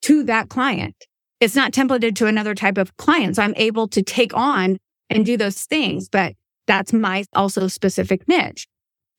to 0.02 0.22
that 0.24 0.48
client. 0.48 0.96
It's 1.38 1.54
not 1.54 1.72
templated 1.72 2.16
to 2.16 2.26
another 2.26 2.54
type 2.54 2.78
of 2.78 2.96
client. 2.96 3.36
So 3.36 3.42
I'm 3.42 3.52
able 3.56 3.88
to 3.88 4.02
take 4.02 4.34
on 4.34 4.78
and 5.10 5.26
do 5.26 5.36
those 5.36 5.62
things, 5.64 6.08
but 6.08 6.32
that's 6.66 6.94
my 6.94 7.24
also 7.34 7.68
specific 7.68 8.26
niche. 8.26 8.66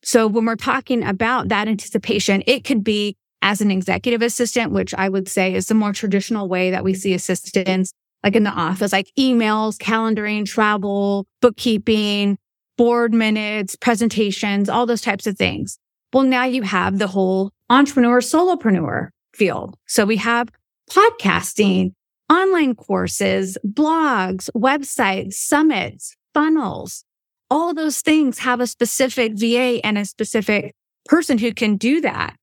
So 0.02 0.26
when 0.26 0.46
we're 0.46 0.56
talking 0.56 1.04
about 1.04 1.48
that 1.50 1.68
anticipation, 1.68 2.42
it 2.48 2.64
could 2.64 2.82
be 2.82 3.16
as 3.40 3.60
an 3.60 3.70
executive 3.70 4.20
assistant, 4.20 4.72
which 4.72 4.94
I 4.94 5.10
would 5.10 5.28
say 5.28 5.54
is 5.54 5.68
the 5.68 5.74
more 5.74 5.92
traditional 5.92 6.48
way 6.48 6.72
that 6.72 6.82
we 6.82 6.94
see 6.94 7.14
assistants 7.14 7.92
like 8.22 8.36
in 8.36 8.44
the 8.44 8.50
office, 8.50 8.92
like 8.92 9.10
emails, 9.18 9.76
calendaring, 9.76 10.46
travel, 10.46 11.26
bookkeeping, 11.40 12.38
board 12.76 13.12
minutes, 13.12 13.76
presentations, 13.76 14.68
all 14.68 14.86
those 14.86 15.02
types 15.02 15.26
of 15.26 15.36
things. 15.36 15.78
Well, 16.12 16.24
now 16.24 16.44
you 16.44 16.62
have 16.62 16.98
the 16.98 17.06
whole 17.06 17.52
entrepreneur, 17.68 18.20
solopreneur 18.20 19.08
field. 19.34 19.76
So 19.86 20.04
we 20.04 20.16
have 20.16 20.48
podcasting, 20.90 21.92
online 22.30 22.74
courses, 22.74 23.56
blogs, 23.66 24.50
websites, 24.56 25.34
summits, 25.34 26.16
funnels. 26.34 27.04
All 27.48 27.74
those 27.74 28.00
things 28.00 28.40
have 28.40 28.60
a 28.60 28.66
specific 28.66 29.32
VA 29.34 29.80
and 29.84 29.98
a 29.98 30.04
specific 30.04 30.74
person 31.06 31.38
who 31.38 31.52
can 31.52 31.76
do 31.76 32.00
that. 32.00 32.36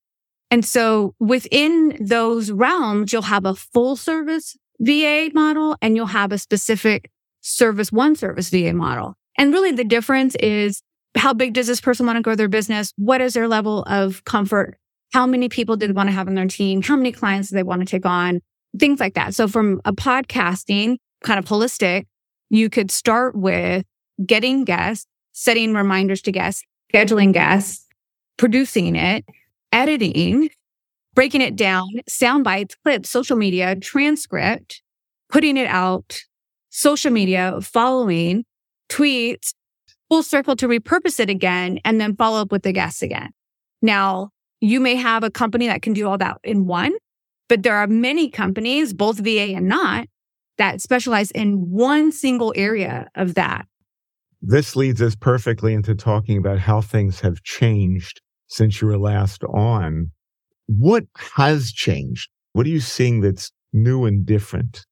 And 0.50 0.64
so 0.64 1.14
within 1.20 1.98
those 2.00 2.52
realms, 2.52 3.12
you'll 3.12 3.22
have 3.24 3.46
a 3.46 3.56
full 3.56 3.96
service 3.96 4.56
VA 4.80 5.30
model 5.34 5.76
and 5.82 5.96
you'll 5.96 6.06
have 6.08 6.32
a 6.32 6.38
specific 6.38 7.10
service, 7.42 7.92
one 7.92 8.16
service 8.16 8.50
VA 8.50 8.74
model. 8.74 9.16
And 9.38 9.54
really 9.54 9.72
the 9.72 9.84
difference 9.84 10.36
is 10.36 10.82
how 11.16 11.34
big 11.34 11.54
does 11.54 11.68
this 11.68 11.82
person 11.82 12.06
want 12.06 12.18
to 12.18 12.22
grow 12.22 12.36
their 12.36 12.48
business? 12.48 12.94
What 12.98 13.22
is 13.22 13.34
their 13.34 13.48
level 13.48 13.84
of 13.84 14.24
comfort? 14.26 14.78
How 15.14 15.26
many 15.26 15.50
people 15.50 15.78
do 15.78 15.88
they 15.88 15.94
want 15.94 16.10
to 16.10 16.14
have 16.14 16.28
on 16.28 16.36
their 16.36 16.48
team? 16.48 16.82
How 16.82 16.96
many 16.96 17.12
clients 17.12 17.50
do 17.50 17.56
they 17.56 17.64
want 17.64 17.82
to 17.82 17.86
take 17.86 18.06
on? 18.06 18.42
Things 18.78 19.00
like 19.00 19.14
that. 19.16 19.34
So 19.34 19.48
from 19.48 19.82
a 19.86 19.94
podcasting 19.94 20.98
kind 21.24 21.40
of 21.40 21.46
holistic, 21.46 22.06
you 22.50 22.70
could 22.70 22.92
start 22.92 23.36
with 23.36 23.86
getting 24.26 24.64
guests, 24.64 25.08
setting 25.34 25.74
reminders 25.74 26.22
to 26.24 26.32
guests, 26.32 26.64
scheduling 26.94 27.34
guests, 27.34 27.86
producing 28.38 28.96
it, 28.96 29.26
editing, 29.72 30.50
breaking 31.18 31.42
it 31.42 31.56
down, 31.56 31.90
sound 32.08 32.44
bites, 32.44 32.76
clips, 32.84 33.10
social 33.10 33.36
media, 33.36 33.76
transcript, 33.76 34.84
putting 35.30 35.58
it 35.58 35.66
out, 35.66 36.20
social 36.70 37.10
media, 37.10 37.60
following, 37.60 38.46
tweets, 38.88 39.56
full 40.10 40.22
circle 40.22 40.56
to 40.56 40.68
repurpose 40.68 41.20
it 41.20 41.28
again, 41.28 41.80
and 41.84 42.00
then 42.00 42.16
follow 42.16 42.40
up 42.40 42.52
with 42.52 42.62
the 42.62 42.72
guests 42.72 43.02
again. 43.02 43.32
Now, 43.82 44.30
you 44.62 44.80
may 44.80 44.94
have 44.94 45.24
a 45.24 45.32
company 45.32 45.66
that 45.66 45.82
can 45.82 45.94
do 45.94 46.08
all 46.08 46.20
that 46.20 46.38
in 46.44 46.68
one, 46.68 46.94
but 47.50 47.64
there 47.64 47.78
are 47.78 47.88
many 47.88 48.30
companies, 48.30 48.94
both 48.94 49.18
VA 49.18 49.56
and 49.56 49.68
not, 49.68 50.06
that 50.60 50.82
specialize 50.82 51.32
in 51.32 51.72
one 51.72 52.12
single 52.12 52.54
area 52.56 53.10
of 53.16 53.34
that. 53.34 53.66
This 54.44 54.76
leads 54.76 55.02
us 55.02 55.16
perfectly 55.16 55.74
into 55.74 55.96
talking 55.96 56.38
about 56.38 56.60
how 56.60 56.80
things 56.80 57.22
have 57.22 57.42
changed 57.42 58.22
since 58.46 58.84
you 58.84 58.88
were 58.88 59.00
last 59.00 59.44
on. 59.46 60.12
What 60.68 61.06
has 61.36 61.72
changed? 61.72 62.30
What 62.54 62.66
are 62.66 62.70
you 62.70 62.80
seeing 62.80 63.22
that's 63.22 63.52
new 63.74 64.06
and 64.06 64.26
different? 64.26 64.86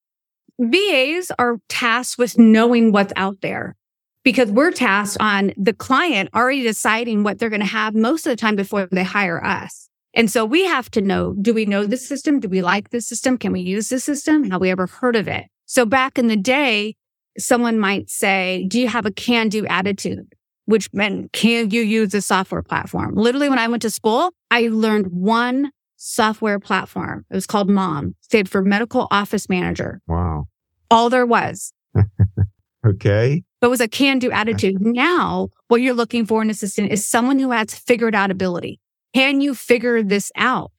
VAs 0.59 1.31
are 1.37 1.57
tasked 1.69 2.17
with 2.17 2.37
knowing 2.37 2.91
what's 2.91 3.13
out 3.15 3.41
there 3.41 3.75
because 4.23 4.49
we're 4.49 4.71
tasked 4.71 5.17
on 5.19 5.53
the 5.57 5.73
client 5.73 6.29
already 6.33 6.63
deciding 6.63 7.23
what 7.23 7.39
they're 7.39 7.49
going 7.49 7.59
to 7.59 7.65
have 7.65 7.93
most 7.93 8.25
of 8.25 8.31
the 8.31 8.35
time 8.35 8.55
before 8.55 8.87
they 8.91 9.03
hire 9.03 9.43
us. 9.43 9.89
And 10.13 10.31
so 10.31 10.45
we 10.45 10.65
have 10.65 10.89
to 10.91 11.01
know, 11.01 11.35
do 11.41 11.53
we 11.53 11.65
know 11.65 11.85
this 11.85 12.07
system? 12.07 12.39
Do 12.39 12.47
we 12.47 12.61
like 12.61 12.89
this 12.89 13.07
system? 13.07 13.37
Can 13.37 13.51
we 13.51 13.59
use 13.59 13.89
this 13.89 14.05
system? 14.05 14.49
Have 14.49 14.61
we 14.61 14.71
ever 14.71 14.87
heard 14.87 15.17
of 15.17 15.27
it? 15.27 15.45
So 15.65 15.85
back 15.85 16.17
in 16.17 16.27
the 16.27 16.37
day, 16.37 16.95
someone 17.37 17.77
might 17.77 18.09
say, 18.09 18.65
do 18.69 18.79
you 18.79 18.87
have 18.87 19.05
a 19.05 19.11
can 19.11 19.49
do 19.49 19.65
attitude? 19.65 20.33
Which 20.65 20.91
meant, 20.93 21.31
can 21.31 21.69
you 21.69 21.81
use 21.81 22.13
a 22.13 22.21
software 22.21 22.63
platform? 22.63 23.15
Literally, 23.15 23.49
when 23.49 23.59
I 23.59 23.67
went 23.67 23.83
to 23.83 23.89
school, 23.89 24.31
I 24.49 24.67
learned 24.71 25.07
one 25.07 25.71
software 25.95 26.59
platform. 26.59 27.25
It 27.29 27.35
was 27.35 27.45
called 27.45 27.69
MOM, 27.69 28.15
stayed 28.21 28.49
for 28.49 28.61
medical 28.61 29.07
office 29.11 29.47
manager. 29.47 30.01
Wow. 30.07 30.47
All 30.89 31.09
there 31.09 31.25
was. 31.25 31.71
okay. 32.85 33.43
But 33.61 33.67
it 33.67 33.69
was 33.69 33.81
a 33.81 33.87
can 33.87 34.19
do 34.19 34.31
attitude. 34.31 34.75
Now, 34.79 35.49
what 35.67 35.81
you're 35.81 35.93
looking 35.93 36.25
for 36.25 36.41
in 36.41 36.47
an 36.47 36.51
assistant 36.51 36.91
is 36.91 37.05
someone 37.05 37.39
who 37.39 37.51
has 37.51 37.73
figured 37.73 38.15
out 38.15 38.31
ability. 38.31 38.79
Can 39.13 39.41
you 39.41 39.55
figure 39.55 40.03
this 40.03 40.31
out? 40.35 40.71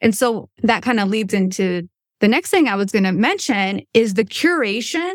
And 0.00 0.14
so 0.14 0.50
that 0.62 0.82
kind 0.82 1.00
of 1.00 1.08
leads 1.08 1.32
into 1.32 1.88
the 2.20 2.28
next 2.28 2.50
thing 2.50 2.68
I 2.68 2.76
was 2.76 2.92
going 2.92 3.04
to 3.04 3.12
mention 3.12 3.82
is 3.94 4.14
the 4.14 4.24
curation 4.24 5.14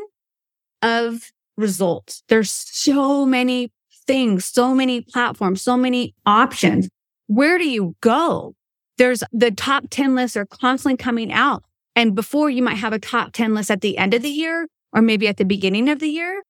of 0.82 1.32
results. 1.58 2.24
There's 2.28 2.52
so 2.52 3.26
many 3.26 3.72
things, 4.10 4.44
so 4.44 4.74
many 4.74 5.02
platforms, 5.02 5.62
so 5.62 5.78
many 5.78 6.16
options. 6.26 6.90
Where 7.28 7.60
do 7.60 7.70
you 7.70 7.96
go? 8.02 8.56
There's 8.98 9.24
the 9.32 9.52
top 9.52 9.84
10 9.92 10.16
lists 10.16 10.36
are 10.36 10.48
constantly 10.48 10.98
coming 10.98 11.32
out. 11.32 11.64
And 11.96 12.16
before 12.16 12.50
you 12.50 12.64
might 12.64 12.78
have 12.78 12.92
a 12.92 12.98
top 12.98 13.34
10 13.34 13.54
list 13.54 13.70
at 13.70 13.82
the 13.82 14.00
end 14.00 14.16
of 14.16 14.24
the 14.24 14.30
year 14.30 14.68
or 14.94 15.04
maybe 15.04 15.28
at 15.28 15.38
the 15.38 15.46
beginning 15.46 15.90
of 15.90 16.00
the 16.00 16.10
year. 16.10 16.42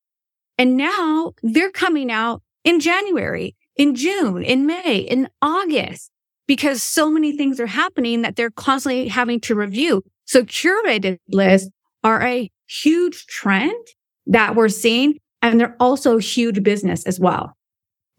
And 0.58 0.78
now 0.78 1.34
they're 1.44 1.70
coming 1.70 2.10
out 2.10 2.42
in 2.63 2.80
January, 2.80 3.58
in 3.75 3.94
June, 3.94 4.42
in 4.42 4.66
May, 4.66 5.00
in 5.00 5.28
August, 5.42 6.12
because 6.48 6.82
so 6.82 7.12
many 7.12 7.36
things 7.36 7.60
are 7.60 7.68
happening 7.68 8.22
that 8.22 8.38
they're 8.38 8.51
constantly 8.51 9.10
having 9.10 9.42
to 9.42 9.54
review. 9.54 10.04
So 10.24 10.44
curated 10.44 11.18
lists 11.28 11.70
are 12.06 12.22
a 12.22 12.50
huge 12.68 13.25
trend 13.25 13.86
that 14.28 14.56
we're 14.56 14.70
seeing. 14.70 15.20
And 15.41 15.60
they're 15.60 15.75
also 15.79 16.17
huge 16.17 16.63
business 16.63 17.05
as 17.05 17.19
well. 17.19 17.53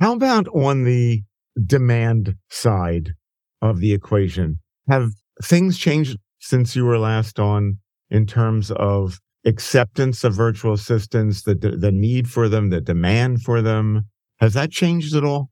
How 0.00 0.14
about 0.14 0.48
on 0.48 0.84
the 0.84 1.22
demand 1.66 2.34
side 2.48 3.12
of 3.60 3.80
the 3.80 3.92
equation? 3.92 4.58
Have 4.88 5.10
things 5.42 5.78
changed 5.78 6.18
since 6.38 6.74
you 6.74 6.84
were 6.84 6.98
last 6.98 7.38
on 7.38 7.78
in 8.10 8.26
terms 8.26 8.70
of 8.70 9.18
acceptance 9.44 10.24
of 10.24 10.34
virtual 10.34 10.72
assistants, 10.72 11.42
the, 11.42 11.54
the 11.54 11.92
need 11.92 12.28
for 12.28 12.48
them, 12.48 12.70
the 12.70 12.80
demand 12.80 13.42
for 13.42 13.60
them? 13.60 14.06
Has 14.38 14.54
that 14.54 14.70
changed 14.70 15.14
at 15.14 15.24
all? 15.24 15.50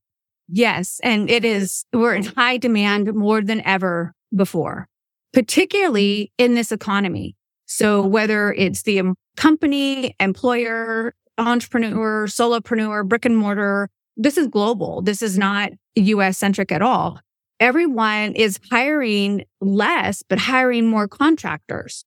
Yes. 0.49 0.99
And 1.03 1.29
it 1.29 1.45
is, 1.45 1.85
we're 1.93 2.15
in 2.15 2.25
high 2.25 2.57
demand 2.57 3.15
more 3.15 3.43
than 3.43 3.61
ever 3.67 4.15
before 4.35 4.89
particularly 5.33 6.33
in 6.39 6.55
this 6.55 6.73
economy. 6.73 7.37
So 7.67 8.07
whether 8.07 8.53
it's 8.53 8.83
the 8.83 9.03
company, 9.37 10.15
employer, 10.19 11.15
entrepreneur, 11.39 12.27
solopreneur, 12.27 13.07
brick 13.07 13.25
and 13.25 13.37
mortar, 13.37 13.89
this 14.17 14.37
is 14.37 14.49
global. 14.49 15.03
This 15.03 15.23
is 15.23 15.39
not 15.39 15.73
US 15.95 16.39
centric 16.39 16.73
at 16.73 16.83
all. 16.83 17.21
Everyone 17.61 18.35
is 18.35 18.59
hiring 18.71 19.45
less, 19.61 20.23
but 20.23 20.39
hiring 20.39 20.89
more 20.89 21.09
contractors. 21.09 22.05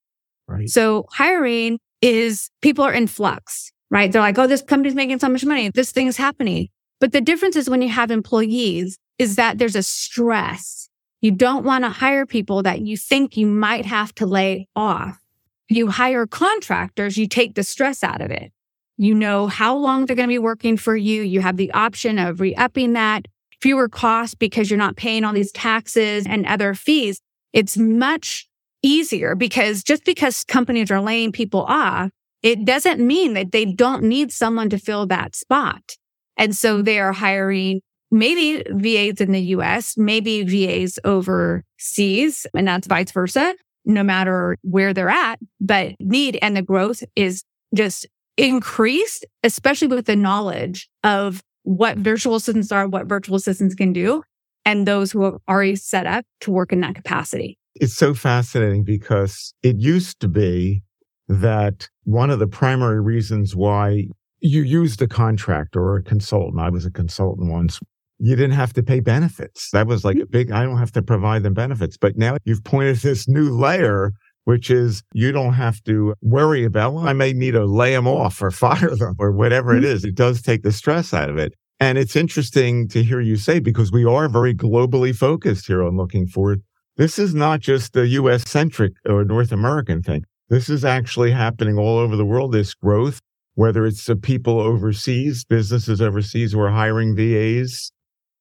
Right. 0.48 0.68
So 0.68 1.06
hiring 1.10 1.78
is 2.00 2.50
people 2.60 2.84
are 2.84 2.92
in 2.92 3.06
flux, 3.06 3.70
right? 3.90 4.10
They're 4.10 4.22
like, 4.22 4.38
Oh, 4.38 4.46
this 4.46 4.62
company's 4.62 4.94
making 4.94 5.18
so 5.18 5.28
much 5.28 5.44
money. 5.44 5.70
This 5.70 5.92
thing's 5.92 6.16
happening. 6.16 6.68
But 7.00 7.12
the 7.12 7.20
difference 7.20 7.56
is 7.56 7.68
when 7.68 7.82
you 7.82 7.88
have 7.88 8.10
employees 8.10 8.98
is 9.18 9.36
that 9.36 9.58
there's 9.58 9.76
a 9.76 9.82
stress 9.82 10.82
you 11.22 11.30
don't 11.30 11.64
want 11.64 11.84
to 11.84 11.88
hire 11.88 12.26
people 12.26 12.64
that 12.64 12.80
you 12.80 12.96
think 12.96 13.36
you 13.36 13.46
might 13.46 13.86
have 13.86 14.12
to 14.16 14.26
lay 14.26 14.66
off. 14.74 15.20
You 15.68 15.88
hire 15.88 16.26
contractors, 16.26 17.16
you 17.16 17.28
take 17.28 17.54
the 17.54 17.62
stress 17.62 18.02
out 18.02 18.20
of 18.20 18.32
it. 18.32 18.52
You 18.96 19.14
know 19.14 19.46
how 19.46 19.76
long 19.76 20.06
they're 20.06 20.16
going 20.16 20.28
to 20.28 20.32
be 20.32 20.38
working 20.38 20.76
for 20.76 20.96
you. 20.96 21.22
You 21.22 21.40
have 21.40 21.56
the 21.56 21.72
option 21.72 22.18
of 22.18 22.40
re-upping 22.40 22.92
that, 22.92 23.26
fewer 23.60 23.88
costs 23.88 24.34
because 24.34 24.70
you're 24.70 24.78
not 24.78 24.96
paying 24.96 25.24
all 25.24 25.32
these 25.32 25.52
taxes 25.52 26.26
and 26.26 26.46
other 26.46 26.74
fees. 26.74 27.20
It's 27.52 27.76
much 27.76 28.48
easier 28.82 29.34
because 29.34 29.82
just 29.82 30.04
because 30.04 30.44
companies 30.44 30.90
are 30.90 31.00
laying 31.00 31.32
people 31.32 31.62
off, 31.62 32.10
it 32.42 32.64
doesn't 32.64 33.04
mean 33.04 33.34
that 33.34 33.52
they 33.52 33.64
don't 33.64 34.02
need 34.02 34.32
someone 34.32 34.68
to 34.70 34.78
fill 34.78 35.06
that 35.06 35.36
spot. 35.36 35.96
And 36.36 36.56
so 36.56 36.82
they 36.82 36.98
are 36.98 37.12
hiring 37.12 37.80
maybe 38.10 38.62
VAs 38.68 39.20
in 39.20 39.32
the 39.32 39.40
US, 39.56 39.96
maybe 39.96 40.42
VAs 40.42 40.98
overseas, 41.04 42.46
and 42.54 42.66
that's 42.66 42.86
vice 42.86 43.12
versa, 43.12 43.54
no 43.84 44.02
matter 44.02 44.58
where 44.62 44.92
they're 44.92 45.08
at. 45.08 45.38
But 45.60 45.94
need 46.00 46.38
and 46.42 46.56
the 46.56 46.62
growth 46.62 47.02
is 47.16 47.44
just 47.74 48.06
increased, 48.36 49.24
especially 49.42 49.88
with 49.88 50.06
the 50.06 50.16
knowledge 50.16 50.88
of 51.04 51.42
what 51.64 51.96
virtual 51.98 52.34
assistants 52.34 52.72
are, 52.72 52.88
what 52.88 53.06
virtual 53.06 53.36
assistants 53.36 53.74
can 53.74 53.92
do, 53.92 54.22
and 54.64 54.86
those 54.86 55.12
who 55.12 55.22
are 55.22 55.38
already 55.48 55.76
set 55.76 56.06
up 56.06 56.24
to 56.40 56.50
work 56.50 56.72
in 56.72 56.80
that 56.80 56.94
capacity. 56.94 57.58
It's 57.74 57.94
so 57.94 58.14
fascinating 58.14 58.84
because 58.84 59.54
it 59.62 59.76
used 59.78 60.20
to 60.20 60.28
be 60.28 60.82
that 61.28 61.88
one 62.04 62.30
of 62.30 62.38
the 62.38 62.46
primary 62.46 63.00
reasons 63.00 63.56
why 63.56 64.08
you 64.40 64.62
used 64.62 65.00
a 65.00 65.06
contractor 65.06 65.80
or 65.80 65.96
a 65.96 66.02
consultant. 66.02 66.60
I 66.60 66.68
was 66.68 66.84
a 66.84 66.90
consultant 66.90 67.50
once 67.50 67.78
you 68.18 68.36
didn't 68.36 68.52
have 68.52 68.72
to 68.74 68.82
pay 68.82 69.00
benefits. 69.00 69.70
That 69.72 69.86
was 69.86 70.04
like 70.04 70.16
a 70.16 70.20
mm-hmm. 70.20 70.30
big, 70.30 70.52
I 70.52 70.62
don't 70.64 70.78
have 70.78 70.92
to 70.92 71.02
provide 71.02 71.42
them 71.42 71.54
benefits. 71.54 71.96
But 71.96 72.16
now 72.16 72.36
you've 72.44 72.62
pointed 72.62 72.96
this 72.98 73.28
new 73.28 73.50
layer, 73.50 74.12
which 74.44 74.70
is 74.70 75.02
you 75.12 75.32
don't 75.32 75.54
have 75.54 75.82
to 75.84 76.14
worry 76.20 76.64
about, 76.64 76.94
well, 76.94 77.06
I 77.06 77.12
may 77.12 77.32
need 77.32 77.52
to 77.52 77.64
lay 77.64 77.92
them 77.92 78.06
off 78.08 78.42
or 78.42 78.50
fire 78.50 78.94
them 78.94 79.14
or 79.18 79.32
whatever 79.32 79.76
it 79.76 79.84
mm-hmm. 79.84 80.08
It 80.08 80.14
does 80.14 80.42
take 80.42 80.62
the 80.62 80.72
stress 80.72 81.14
out 81.14 81.30
of 81.30 81.38
it. 81.38 81.54
And 81.80 81.98
it's 81.98 82.14
interesting 82.14 82.86
to 82.88 83.02
hear 83.02 83.20
you 83.20 83.36
say, 83.36 83.58
because 83.58 83.90
we 83.90 84.04
are 84.04 84.28
very 84.28 84.54
globally 84.54 85.14
focused 85.14 85.66
here 85.66 85.82
on 85.82 85.96
looking 85.96 86.26
forward. 86.26 86.62
This 86.96 87.18
is 87.18 87.34
not 87.34 87.60
just 87.60 87.96
a 87.96 88.06
US 88.06 88.48
centric 88.48 88.92
or 89.06 89.24
North 89.24 89.50
American 89.50 90.02
thing. 90.02 90.24
This 90.48 90.68
is 90.68 90.84
actually 90.84 91.30
happening 91.30 91.78
all 91.78 91.98
over 91.98 92.14
the 92.14 92.26
world. 92.26 92.52
This 92.52 92.74
growth, 92.74 93.18
whether 93.54 93.86
it's 93.86 94.04
the 94.04 94.16
people 94.16 94.60
overseas, 94.60 95.44
businesses 95.44 96.00
overseas 96.00 96.52
who 96.52 96.60
are 96.60 96.70
hiring 96.70 97.16
VAs, 97.16 97.90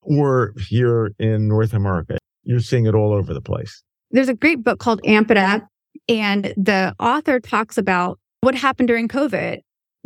or 0.01 0.53
here 0.57 1.11
in 1.19 1.47
North 1.47 1.73
America. 1.73 2.17
You're 2.43 2.59
seeing 2.59 2.85
it 2.85 2.95
all 2.95 3.13
over 3.13 3.33
the 3.33 3.41
place. 3.41 3.81
There's 4.11 4.29
a 4.29 4.33
great 4.33 4.63
book 4.63 4.79
called 4.79 4.99
Amp 5.05 5.31
It 5.31 5.37
Up, 5.37 5.67
and 6.07 6.53
the 6.57 6.95
author 6.99 7.39
talks 7.39 7.77
about 7.77 8.19
what 8.41 8.55
happened 8.55 8.87
during 8.87 9.07
COVID. 9.07 9.59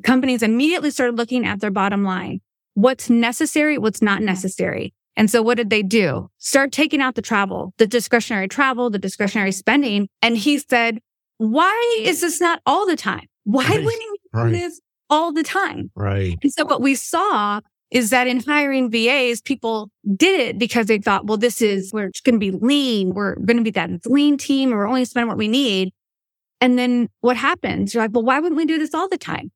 Companies 0.03 0.43
immediately 0.43 0.91
started 0.91 1.15
looking 1.15 1.45
at 1.45 1.61
their 1.61 1.71
bottom 1.71 2.03
line. 2.03 2.41
What's 2.73 3.09
necessary? 3.09 3.77
What's 3.77 4.01
not 4.01 4.21
necessary? 4.21 4.93
And 5.15 5.31
so 5.31 5.41
what 5.41 5.55
did 5.55 5.69
they 5.69 5.81
do? 5.81 6.29
Start 6.39 6.73
taking 6.73 7.01
out 7.01 7.15
the 7.15 7.21
travel, 7.21 7.73
the 7.77 7.87
discretionary 7.87 8.49
travel, 8.49 8.89
the 8.89 8.99
discretionary 8.99 9.53
spending. 9.53 10.09
And 10.21 10.37
he 10.37 10.57
said, 10.59 10.99
why 11.37 11.99
is 12.01 12.21
this 12.21 12.41
not 12.41 12.61
all 12.65 12.85
the 12.85 12.97
time? 12.97 13.27
Why 13.45 13.63
right. 13.63 13.83
wouldn't 13.83 14.11
we 14.11 14.19
do 14.33 14.39
right. 14.39 14.51
this 14.51 14.81
all 15.09 15.31
the 15.31 15.43
time? 15.43 15.91
Right. 15.95 16.37
And 16.41 16.51
so 16.51 16.65
what 16.65 16.81
we 16.81 16.95
saw 16.95 17.61
is 17.91 18.09
that 18.09 18.27
in 18.27 18.41
hiring 18.41 18.89
VAs, 18.89 19.41
people 19.41 19.89
did 20.15 20.39
it 20.39 20.57
because 20.57 20.87
they 20.87 20.97
thought, 20.97 21.27
well, 21.27 21.37
this 21.37 21.61
is, 21.61 21.91
we're 21.93 22.11
going 22.23 22.35
to 22.35 22.39
be 22.39 22.51
lean. 22.51 23.13
We're 23.13 23.35
going 23.35 23.57
to 23.57 23.63
be 23.63 23.71
that 23.71 24.05
lean 24.05 24.37
team. 24.37 24.71
We're 24.71 24.87
only 24.87 25.05
spending 25.05 25.27
what 25.27 25.37
we 25.37 25.47
need. 25.47 25.93
And 26.61 26.79
then 26.79 27.09
what 27.21 27.37
happens? 27.37 27.93
You're 27.93 28.03
like, 28.03 28.11
well, 28.13 28.23
why 28.23 28.39
wouldn't 28.39 28.57
we 28.57 28.65
do 28.65 28.79
this 28.79 28.93
all 28.93 29.07
the 29.07 29.17
time? 29.17 29.51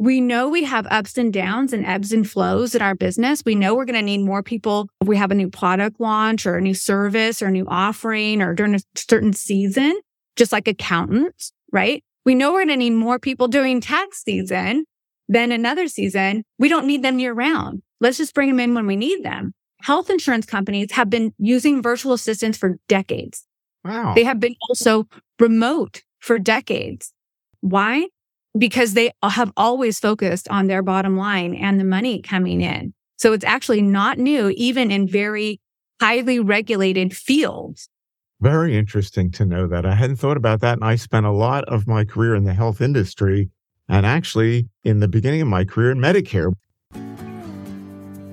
We 0.00 0.20
know 0.20 0.48
we 0.48 0.62
have 0.62 0.86
ups 0.90 1.18
and 1.18 1.32
downs 1.32 1.72
and 1.72 1.84
ebbs 1.84 2.12
and 2.12 2.28
flows 2.28 2.74
in 2.76 2.82
our 2.82 2.94
business. 2.94 3.42
We 3.44 3.56
know 3.56 3.74
we're 3.74 3.84
going 3.84 3.96
to 3.96 4.02
need 4.02 4.24
more 4.24 4.44
people 4.44 4.88
if 5.00 5.08
we 5.08 5.16
have 5.16 5.32
a 5.32 5.34
new 5.34 5.50
product 5.50 6.00
launch 6.00 6.46
or 6.46 6.56
a 6.56 6.60
new 6.60 6.74
service 6.74 7.42
or 7.42 7.46
a 7.46 7.50
new 7.50 7.66
offering 7.66 8.40
or 8.40 8.54
during 8.54 8.76
a 8.76 8.80
certain 8.94 9.32
season, 9.32 9.98
just 10.36 10.52
like 10.52 10.68
accountants, 10.68 11.52
right? 11.72 12.04
We 12.24 12.36
know 12.36 12.52
we're 12.52 12.60
going 12.60 12.68
to 12.68 12.76
need 12.76 12.90
more 12.90 13.18
people 13.18 13.48
during 13.48 13.80
tax 13.80 14.22
season 14.22 14.84
then 15.28 15.52
another 15.52 15.88
season, 15.88 16.44
we 16.58 16.68
don't 16.68 16.86
need 16.86 17.02
them 17.02 17.18
year 17.18 17.34
round. 17.34 17.82
Let's 18.00 18.18
just 18.18 18.34
bring 18.34 18.48
them 18.48 18.60
in 18.60 18.74
when 18.74 18.86
we 18.86 18.96
need 18.96 19.24
them. 19.24 19.52
Health 19.82 20.10
insurance 20.10 20.46
companies 20.46 20.92
have 20.92 21.10
been 21.10 21.32
using 21.38 21.82
virtual 21.82 22.12
assistants 22.12 22.58
for 22.58 22.78
decades. 22.88 23.44
Wow. 23.84 24.14
They 24.14 24.24
have 24.24 24.40
been 24.40 24.56
also 24.68 25.06
remote 25.38 26.02
for 26.18 26.38
decades. 26.38 27.12
Why? 27.60 28.08
Because 28.56 28.94
they 28.94 29.12
have 29.22 29.52
always 29.56 30.00
focused 30.00 30.48
on 30.48 30.66
their 30.66 30.82
bottom 30.82 31.16
line 31.16 31.54
and 31.54 31.78
the 31.78 31.84
money 31.84 32.20
coming 32.22 32.60
in. 32.60 32.94
So 33.16 33.32
it's 33.32 33.44
actually 33.44 33.82
not 33.82 34.18
new, 34.18 34.48
even 34.56 34.90
in 34.90 35.06
very 35.06 35.60
highly 36.00 36.40
regulated 36.40 37.16
fields. 37.16 37.88
Very 38.40 38.76
interesting 38.76 39.30
to 39.32 39.44
know 39.44 39.66
that. 39.66 39.84
I 39.84 39.94
hadn't 39.94 40.16
thought 40.16 40.36
about 40.36 40.60
that. 40.60 40.74
And 40.74 40.84
I 40.84 40.94
spent 40.94 41.26
a 41.26 41.32
lot 41.32 41.64
of 41.64 41.86
my 41.88 42.04
career 42.04 42.34
in 42.34 42.44
the 42.44 42.54
health 42.54 42.80
industry 42.80 43.50
and 43.88 44.04
actually 44.04 44.68
in 44.84 45.00
the 45.00 45.08
beginning 45.08 45.40
of 45.40 45.48
my 45.48 45.64
career 45.64 45.90
in 45.90 45.98
Medicare. 45.98 46.52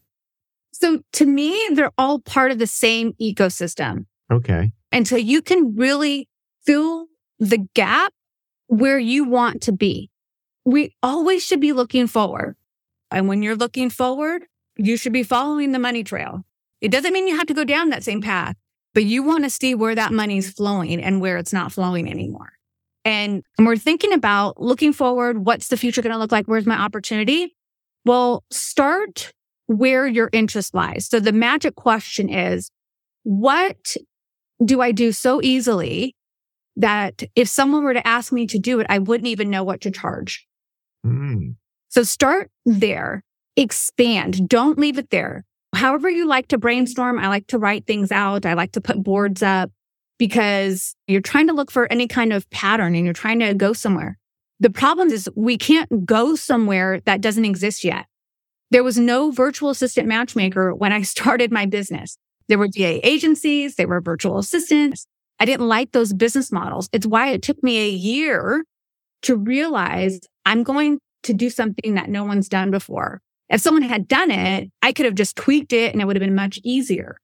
So 0.73 1.01
to 1.15 1.25
me, 1.25 1.59
they're 1.73 1.91
all 1.97 2.19
part 2.19 2.51
of 2.51 2.59
the 2.59 2.67
same 2.67 3.15
ecosystem. 3.15 4.05
Okay. 4.31 4.73
And 4.93 5.07
so 5.07 5.17
you 5.17 5.43
can 5.43 5.75
really 5.77 6.29
fill 6.65 7.07
the 7.39 7.67
gap 7.75 8.13
where 8.67 8.99
you 8.99 9.25
want 9.25 9.63
to 9.63 9.73
be. 9.73 10.11
We 10.65 10.95
always 11.03 11.45
should 11.45 11.61
be 11.61 11.73
looking 11.73 12.07
forward. 12.07 12.57
And 13.11 13.29
when 13.29 13.43
you're 13.43 13.57
looking 13.57 13.91
forward, 13.91 14.45
you 14.77 14.97
should 14.97 15.13
be 15.13 15.23
following 15.23 15.73
the 15.73 15.79
money 15.79 16.05
trail. 16.05 16.45
It 16.81 16.91
doesn't 16.91 17.13
mean 17.13 17.27
you 17.27 17.37
have 17.37 17.47
to 17.47 17.55
go 17.55 17.65
down 17.65 17.89
that 17.89 18.05
same 18.05 18.21
path, 18.21 18.55
but 18.95 19.05
you 19.05 19.23
want 19.23 19.45
to 19.45 19.51
see 19.51 19.75
where 19.75 19.95
that 19.95 20.13
money's 20.13 20.51
flowing 20.51 21.03
and 21.03 21.21
where 21.21 21.37
it's 21.39 21.53
not 21.53 21.73
flowing 21.73 22.11
anymore. 22.11 22.53
And, 23.05 23.43
we're 23.59 23.77
thinking 23.77 24.13
about 24.13 24.61
looking 24.61 24.93
forward. 24.93 25.45
What's 25.45 25.69
the 25.69 25.77
future 25.77 26.03
going 26.03 26.13
to 26.13 26.19
look 26.19 26.31
like? 26.31 26.47
Where's 26.47 26.67
my 26.67 26.79
opportunity? 26.79 27.57
Well, 28.05 28.45
start 28.51 29.33
where 29.67 30.07
your 30.07 30.31
interest 30.33 30.75
lies. 30.75 31.07
So 31.07 31.19
the 31.19 31.33
magic 31.33 31.75
question 31.75 32.29
is, 32.29 32.71
what 33.25 33.97
do 34.65 34.81
I 34.81 34.93
do 34.93 35.13
so 35.13 35.41
easily 35.43 36.15
that 36.77 37.23
if 37.35 37.49
someone 37.49 37.83
were 37.83 37.95
to 37.95 38.07
ask 38.07 38.33
me 38.33 38.47
to 38.47 38.59
do 38.59 38.81
it, 38.81 38.87
I 38.89 38.99
wouldn't 38.99 39.29
even 39.29 39.51
know 39.51 39.65
what 39.65 39.81
to 39.83 39.91
charge. 39.91 40.47
Mm. 41.05 41.57
So 41.89 42.03
start 42.03 42.51
there, 42.65 43.25
expand. 43.57 44.49
Don't 44.49 44.79
leave 44.79 44.99
it 44.99 45.11
there. 45.11 45.45
However 45.75 46.09
you 46.09 46.27
like 46.27 46.49
to 46.49 46.59
brainstorm, 46.59 47.19
I 47.19 47.29
like 47.29 47.47
to 47.49 47.59
write 47.59 47.87
things 47.87 48.11
out. 48.13 48.47
I 48.47 48.55
like 48.55 48.73
to 48.73 48.81
put 48.81 49.03
boards 49.03 49.43
up 49.43 49.71
because 50.19 50.95
you're 51.07 51.21
trying 51.21 51.49
to 51.49 51.53
look 51.53 51.71
for 51.71 51.91
any 51.93 52.07
kind 52.07 52.33
of 52.33 52.49
pattern 52.51 52.95
and 52.95 53.05
you're 53.05 53.15
trying 53.15 53.41
to 53.41 53.55
go 53.55 53.73
somewhere. 53.73 54.19
The 54.61 54.71
problem 54.71 55.11
is 55.11 55.31
we 55.37 55.57
can't 55.57 56.05
go 56.05 56.35
somewhere 56.35 57.01
that 57.07 57.21
doesn't 57.21 57.45
exist 57.45 57.85
yet. 57.85 58.07
There 58.71 58.83
was 58.83 58.99
no 58.99 59.31
virtual 59.31 59.71
assistant 59.71 60.09
matchmaker 60.09 60.75
when 60.75 60.93
I 60.93 61.03
started 61.03 61.53
my 61.53 61.67
business. 61.67 62.19
There 62.49 62.59
were 62.59 62.69
VA 62.75 63.07
agencies, 63.07 63.77
there 63.77 63.89
were 63.89 64.01
virtual 64.01 64.39
assistants, 64.39 65.07
I 65.41 65.45
didn't 65.45 65.69
like 65.69 65.93
those 65.93 66.13
business 66.13 66.51
models. 66.51 66.89
It's 66.93 67.07
why 67.07 67.29
it 67.29 67.43
took 67.43 67.63
me 67.63 67.79
a 67.79 67.89
year 67.89 68.65
to 69.23 69.37
realize 69.37 70.21
I'm 70.45 70.63
going 70.63 70.99
to 71.25 71.35
do 71.35 71.51
something 71.51 71.95
that 71.95 72.09
no 72.09 72.25
one's 72.25 72.49
done 72.49 72.71
before. 72.71 73.21
If 73.49 73.61
someone 73.61 73.83
had 73.83 74.09
done 74.09 74.31
it, 74.31 74.71
I 74.83 74.93
could 74.93 75.07
have 75.07 75.15
just 75.15 75.37
tweaked 75.37 75.73
it 75.73 75.93
and 75.93 76.03
it 76.03 76.07
would 76.07 76.17
have 76.17 76.23
been 76.23 76.35
much 76.35 76.61
easier. 76.65 77.17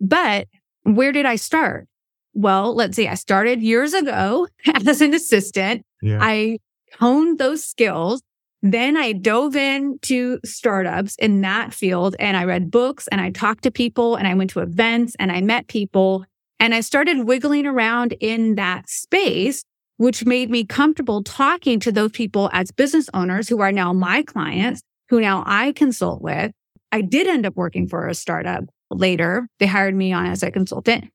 But 0.00 0.48
where 0.82 1.12
did 1.12 1.26
I 1.26 1.36
start? 1.36 1.86
Well, 2.34 2.74
let's 2.74 2.96
see. 2.96 3.08
I 3.08 3.14
started 3.14 3.62
years 3.62 3.94
ago 3.94 4.48
as 4.86 5.00
an 5.00 5.14
assistant. 5.14 5.84
Yeah. 6.00 6.18
I 6.20 6.58
honed 6.98 7.38
those 7.38 7.64
skills. 7.64 8.22
Then 8.62 8.96
I 8.96 9.12
dove 9.12 9.56
into 9.56 10.38
startups 10.44 11.16
in 11.16 11.40
that 11.40 11.74
field 11.74 12.14
and 12.20 12.36
I 12.36 12.44
read 12.44 12.70
books 12.70 13.08
and 13.08 13.20
I 13.20 13.30
talked 13.30 13.64
to 13.64 13.72
people 13.72 14.14
and 14.14 14.28
I 14.28 14.34
went 14.34 14.50
to 14.50 14.60
events 14.60 15.16
and 15.18 15.32
I 15.32 15.40
met 15.40 15.66
people 15.66 16.24
and 16.60 16.72
I 16.72 16.80
started 16.80 17.26
wiggling 17.26 17.66
around 17.66 18.12
in 18.20 18.54
that 18.54 18.88
space, 18.88 19.64
which 19.96 20.24
made 20.24 20.48
me 20.48 20.64
comfortable 20.64 21.24
talking 21.24 21.80
to 21.80 21.90
those 21.90 22.12
people 22.12 22.50
as 22.52 22.70
business 22.70 23.10
owners 23.12 23.48
who 23.48 23.60
are 23.60 23.72
now 23.72 23.92
my 23.92 24.22
clients, 24.22 24.80
who 25.08 25.20
now 25.20 25.42
I 25.44 25.72
consult 25.72 26.22
with. 26.22 26.52
I 26.92 27.00
did 27.00 27.26
end 27.26 27.46
up 27.46 27.56
working 27.56 27.88
for 27.88 28.06
a 28.06 28.14
startup 28.14 28.62
later. 28.92 29.48
They 29.58 29.66
hired 29.66 29.96
me 29.96 30.12
on 30.12 30.26
as 30.26 30.44
a 30.44 30.52
consultant. 30.52 31.10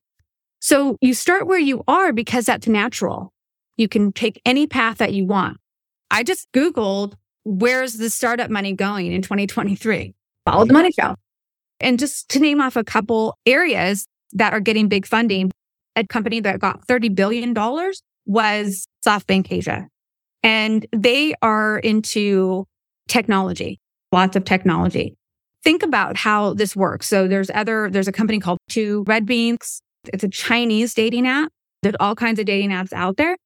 So 0.60 0.98
you 1.00 1.14
start 1.14 1.46
where 1.46 1.58
you 1.58 1.82
are 1.88 2.12
because 2.12 2.44
that's 2.44 2.66
natural. 2.66 3.32
You 3.78 3.88
can 3.88 4.12
take 4.12 4.42
any 4.44 4.66
path 4.66 4.98
that 4.98 5.14
you 5.14 5.24
want. 5.24 5.56
I 6.10 6.24
just 6.24 6.48
Googled, 6.52 7.14
where's 7.48 7.94
the 7.94 8.10
startup 8.10 8.50
money 8.50 8.72
going 8.72 9.12
in 9.12 9.22
2023? 9.22 10.14
Follow 10.44 10.64
the 10.64 10.72
money 10.72 10.92
trail. 10.92 11.16
And 11.80 11.98
just 11.98 12.28
to 12.30 12.40
name 12.40 12.60
off 12.60 12.76
a 12.76 12.84
couple 12.84 13.36
areas, 13.46 14.06
that 14.32 14.52
are 14.52 14.60
getting 14.60 14.88
big 14.88 15.06
funding. 15.06 15.50
A 15.96 16.06
company 16.06 16.40
that 16.40 16.60
got 16.60 16.86
$30 16.86 17.14
billion 17.14 17.54
was 18.26 18.86
SoftBank 19.06 19.50
Asia. 19.50 19.88
And 20.42 20.86
they 20.92 21.34
are 21.42 21.78
into 21.78 22.66
technology, 23.08 23.80
lots 24.12 24.36
of 24.36 24.44
technology. 24.44 25.16
Think 25.64 25.82
about 25.82 26.16
how 26.16 26.54
this 26.54 26.76
works. 26.76 27.08
So 27.08 27.26
there's 27.26 27.50
other, 27.50 27.90
there's 27.90 28.06
a 28.06 28.12
company 28.12 28.38
called 28.38 28.58
Two 28.68 29.04
Red 29.08 29.26
Beans. 29.26 29.80
It's 30.12 30.22
a 30.22 30.28
Chinese 30.28 30.94
dating 30.94 31.26
app. 31.26 31.50
There's 31.82 31.96
all 31.98 32.14
kinds 32.14 32.38
of 32.38 32.46
dating 32.46 32.70
apps 32.70 32.92
out 32.92 33.16
there. 33.16 33.36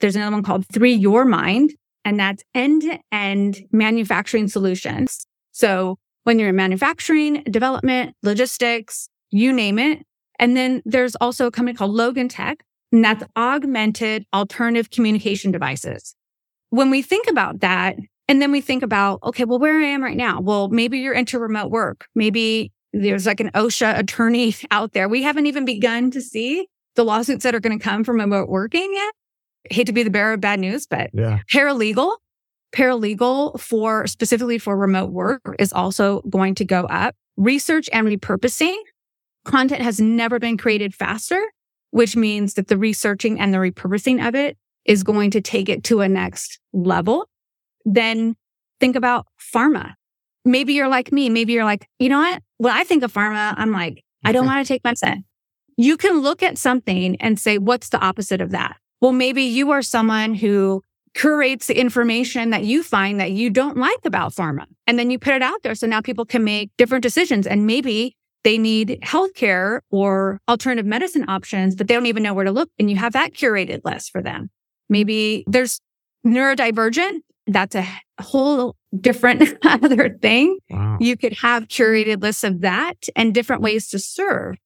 There's 0.00 0.16
another 0.16 0.36
one 0.36 0.42
called 0.42 0.66
3YOURMIND, 0.68 1.70
and 2.04 2.18
that's 2.18 2.42
end 2.54 2.82
to 2.82 2.98
end 3.12 3.62
manufacturing 3.72 4.48
solutions. 4.48 5.26
So 5.52 5.98
when 6.24 6.38
you're 6.38 6.50
in 6.50 6.56
manufacturing, 6.56 7.42
development, 7.44 8.16
logistics, 8.22 9.08
you 9.30 9.52
name 9.52 9.78
it, 9.78 10.02
and 10.38 10.56
then 10.56 10.82
there's 10.84 11.14
also 11.16 11.46
a 11.46 11.50
company 11.50 11.76
called 11.76 11.92
Logan 11.92 12.28
Tech, 12.28 12.64
and 12.92 13.04
that's 13.04 13.24
augmented 13.36 14.26
alternative 14.34 14.90
communication 14.90 15.50
devices. 15.50 16.14
When 16.70 16.90
we 16.90 17.02
think 17.02 17.28
about 17.28 17.60
that, 17.60 17.96
and 18.26 18.40
then 18.40 18.52
we 18.52 18.60
think 18.60 18.82
about, 18.82 19.20
okay, 19.22 19.44
well, 19.44 19.58
where 19.58 19.80
I 19.80 19.86
am 19.86 20.02
right 20.02 20.16
now. 20.16 20.40
Well, 20.40 20.68
maybe 20.68 20.98
you're 20.98 21.14
into 21.14 21.38
remote 21.38 21.70
work. 21.70 22.06
Maybe 22.14 22.72
there's 22.92 23.26
like 23.26 23.40
an 23.40 23.50
OSHA 23.50 23.98
attorney 23.98 24.54
out 24.70 24.92
there. 24.92 25.08
We 25.08 25.22
haven't 25.22 25.46
even 25.46 25.64
begun 25.64 26.10
to 26.12 26.20
see 26.20 26.66
the 26.96 27.04
lawsuits 27.04 27.42
that 27.42 27.54
are 27.54 27.60
going 27.60 27.78
to 27.78 27.82
come 27.82 28.04
from 28.04 28.16
remote 28.16 28.48
working 28.48 28.92
yet. 28.94 29.14
Hate 29.70 29.86
to 29.86 29.92
be 29.92 30.02
the 30.02 30.10
bearer 30.10 30.34
of 30.34 30.40
bad 30.40 30.60
news, 30.60 30.86
but 30.86 31.10
yeah. 31.12 31.40
paralegal, 31.52 32.16
paralegal 32.74 33.58
for 33.58 34.06
specifically 34.06 34.58
for 34.58 34.76
remote 34.76 35.10
work 35.10 35.42
is 35.58 35.72
also 35.72 36.20
going 36.22 36.54
to 36.56 36.64
go 36.64 36.84
up. 36.84 37.14
Research 37.36 37.88
and 37.92 38.06
repurposing 38.06 38.76
content 39.44 39.82
has 39.82 40.00
never 40.00 40.38
been 40.38 40.56
created 40.56 40.94
faster, 40.94 41.42
which 41.90 42.16
means 42.16 42.54
that 42.54 42.68
the 42.68 42.76
researching 42.76 43.40
and 43.40 43.52
the 43.52 43.58
repurposing 43.58 44.26
of 44.26 44.34
it 44.34 44.56
is 44.84 45.02
going 45.02 45.30
to 45.30 45.40
take 45.40 45.68
it 45.68 45.84
to 45.84 46.00
a 46.00 46.08
next 46.08 46.60
level. 46.72 47.28
Then 47.84 48.36
think 48.80 48.96
about 48.96 49.26
pharma. 49.40 49.94
Maybe 50.44 50.74
you're 50.74 50.88
like 50.88 51.10
me. 51.10 51.30
Maybe 51.30 51.54
you're 51.54 51.64
like, 51.64 51.88
you 51.98 52.08
know 52.08 52.18
what? 52.18 52.42
When 52.58 52.72
I 52.72 52.84
think 52.84 53.02
of 53.02 53.12
pharma, 53.12 53.54
I'm 53.56 53.72
like, 53.72 54.04
I 54.24 54.32
don't 54.32 54.46
want 54.46 54.66
to 54.66 54.72
take 54.72 54.84
medicine. 54.84 55.24
You 55.76 55.96
can 55.96 56.20
look 56.20 56.42
at 56.42 56.58
something 56.58 57.16
and 57.16 57.38
say, 57.38 57.58
what's 57.58 57.88
the 57.88 58.00
opposite 58.00 58.40
of 58.40 58.50
that? 58.50 58.76
Well, 59.04 59.12
maybe 59.12 59.42
you 59.42 59.70
are 59.72 59.82
someone 59.82 60.32
who 60.32 60.82
curates 61.12 61.66
the 61.66 61.78
information 61.78 62.48
that 62.48 62.64
you 62.64 62.82
find 62.82 63.20
that 63.20 63.32
you 63.32 63.50
don't 63.50 63.76
like 63.76 63.98
about 64.06 64.32
pharma. 64.32 64.64
And 64.86 64.98
then 64.98 65.10
you 65.10 65.18
put 65.18 65.34
it 65.34 65.42
out 65.42 65.62
there. 65.62 65.74
So 65.74 65.86
now 65.86 66.00
people 66.00 66.24
can 66.24 66.42
make 66.42 66.70
different 66.78 67.02
decisions. 67.02 67.46
And 67.46 67.66
maybe 67.66 68.16
they 68.44 68.56
need 68.56 69.00
healthcare 69.02 69.80
or 69.90 70.40
alternative 70.48 70.86
medicine 70.86 71.26
options, 71.28 71.76
but 71.76 71.86
they 71.86 71.92
don't 71.92 72.06
even 72.06 72.22
know 72.22 72.32
where 72.32 72.46
to 72.46 72.50
look. 72.50 72.70
And 72.78 72.88
you 72.88 72.96
have 72.96 73.12
that 73.12 73.34
curated 73.34 73.82
list 73.84 74.10
for 74.10 74.22
them. 74.22 74.48
Maybe 74.88 75.44
there's 75.46 75.82
neurodivergent. 76.26 77.18
That's 77.46 77.74
a 77.74 77.86
whole 78.18 78.74
different 78.98 79.54
other 79.66 80.16
thing. 80.22 80.60
Wow. 80.70 80.96
You 80.98 81.18
could 81.18 81.34
have 81.42 81.68
curated 81.68 82.22
lists 82.22 82.42
of 82.42 82.62
that 82.62 82.96
and 83.14 83.34
different 83.34 83.60
ways 83.60 83.86
to 83.88 83.98
serve. 83.98 84.56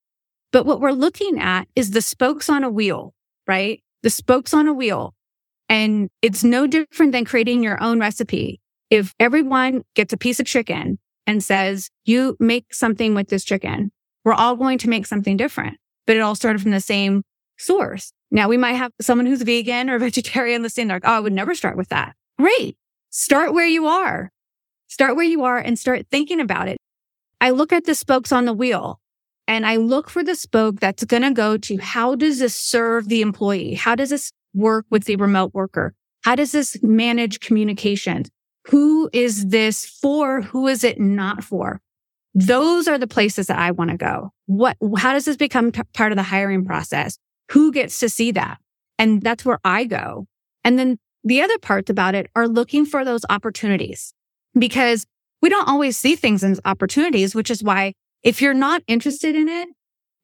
But 0.52 0.64
what 0.64 0.80
we're 0.80 0.92
looking 0.92 1.40
at 1.40 1.66
is 1.74 1.90
the 1.90 2.02
spokes 2.02 2.48
on 2.48 2.62
a 2.62 2.70
wheel, 2.70 3.14
right? 3.48 3.82
The 4.02 4.10
spokes 4.10 4.54
on 4.54 4.68
a 4.68 4.72
wheel. 4.72 5.14
And 5.68 6.08
it's 6.22 6.44
no 6.44 6.66
different 6.66 7.12
than 7.12 7.24
creating 7.24 7.62
your 7.62 7.82
own 7.82 8.00
recipe. 8.00 8.60
If 8.90 9.14
everyone 9.20 9.84
gets 9.94 10.12
a 10.12 10.16
piece 10.16 10.40
of 10.40 10.46
chicken 10.46 10.98
and 11.26 11.42
says, 11.42 11.90
you 12.04 12.36
make 12.40 12.72
something 12.72 13.14
with 13.14 13.28
this 13.28 13.44
chicken, 13.44 13.92
we're 14.24 14.32
all 14.32 14.56
going 14.56 14.78
to 14.78 14.88
make 14.88 15.06
something 15.06 15.36
different, 15.36 15.76
but 16.06 16.16
it 16.16 16.20
all 16.20 16.34
started 16.34 16.62
from 16.62 16.70
the 16.70 16.80
same 16.80 17.22
source. 17.58 18.12
Now 18.30 18.48
we 18.48 18.56
might 18.56 18.74
have 18.74 18.92
someone 19.00 19.26
who's 19.26 19.42
vegan 19.42 19.90
or 19.90 19.98
vegetarian 19.98 20.62
listening. 20.62 20.88
Like, 20.88 21.04
oh, 21.04 21.12
I 21.12 21.20
would 21.20 21.32
never 21.32 21.54
start 21.54 21.76
with 21.76 21.88
that. 21.88 22.14
Great. 22.38 22.76
Start 23.10 23.52
where 23.52 23.66
you 23.66 23.86
are. 23.86 24.30
Start 24.86 25.16
where 25.16 25.24
you 25.24 25.44
are 25.44 25.58
and 25.58 25.78
start 25.78 26.06
thinking 26.10 26.40
about 26.40 26.68
it. 26.68 26.78
I 27.40 27.50
look 27.50 27.72
at 27.72 27.84
the 27.84 27.94
spokes 27.94 28.32
on 28.32 28.46
the 28.46 28.52
wheel 28.52 29.00
and 29.48 29.66
I 29.66 29.76
look 29.76 30.10
for 30.10 30.22
the 30.22 30.34
spoke 30.34 30.78
that's 30.78 31.04
going 31.04 31.22
to 31.22 31.32
go 31.32 31.56
to 31.56 31.78
how 31.78 32.14
does 32.14 32.38
this 32.38 32.54
serve 32.54 33.08
the 33.08 33.22
employee? 33.22 33.74
How 33.74 33.94
does 33.94 34.10
this 34.10 34.30
work 34.54 34.84
with 34.90 35.04
the 35.04 35.16
remote 35.16 35.54
worker? 35.54 35.94
How 36.22 36.34
does 36.34 36.52
this 36.52 36.76
manage 36.82 37.40
communications? 37.40 38.28
Who 38.66 39.08
is 39.14 39.46
this 39.46 39.86
for? 39.86 40.42
Who 40.42 40.68
is 40.68 40.84
it 40.84 41.00
not 41.00 41.42
for? 41.42 41.80
Those 42.34 42.86
are 42.86 42.98
the 42.98 43.06
places 43.06 43.46
that 43.46 43.58
I 43.58 43.70
want 43.70 43.90
to 43.90 43.96
go. 43.96 44.32
What, 44.44 44.76
how 44.98 45.14
does 45.14 45.24
this 45.24 45.38
become 45.38 45.72
t- 45.72 45.80
part 45.94 46.12
of 46.12 46.16
the 46.16 46.22
hiring 46.22 46.66
process? 46.66 47.18
Who 47.52 47.72
gets 47.72 47.98
to 48.00 48.10
see 48.10 48.32
that? 48.32 48.58
And 48.98 49.22
that's 49.22 49.46
where 49.46 49.60
I 49.64 49.84
go. 49.84 50.26
And 50.62 50.78
then 50.78 50.98
the 51.24 51.40
other 51.40 51.58
parts 51.58 51.88
about 51.88 52.14
it 52.14 52.30
are 52.36 52.46
looking 52.46 52.84
for 52.84 53.02
those 53.02 53.22
opportunities 53.30 54.12
because 54.56 55.06
we 55.40 55.48
don't 55.48 55.68
always 55.68 55.96
see 55.96 56.16
things 56.16 56.44
as 56.44 56.60
opportunities, 56.66 57.34
which 57.34 57.50
is 57.50 57.62
why 57.62 57.94
if 58.22 58.42
you're 58.42 58.54
not 58.54 58.82
interested 58.86 59.34
in 59.34 59.48
it, 59.48 59.68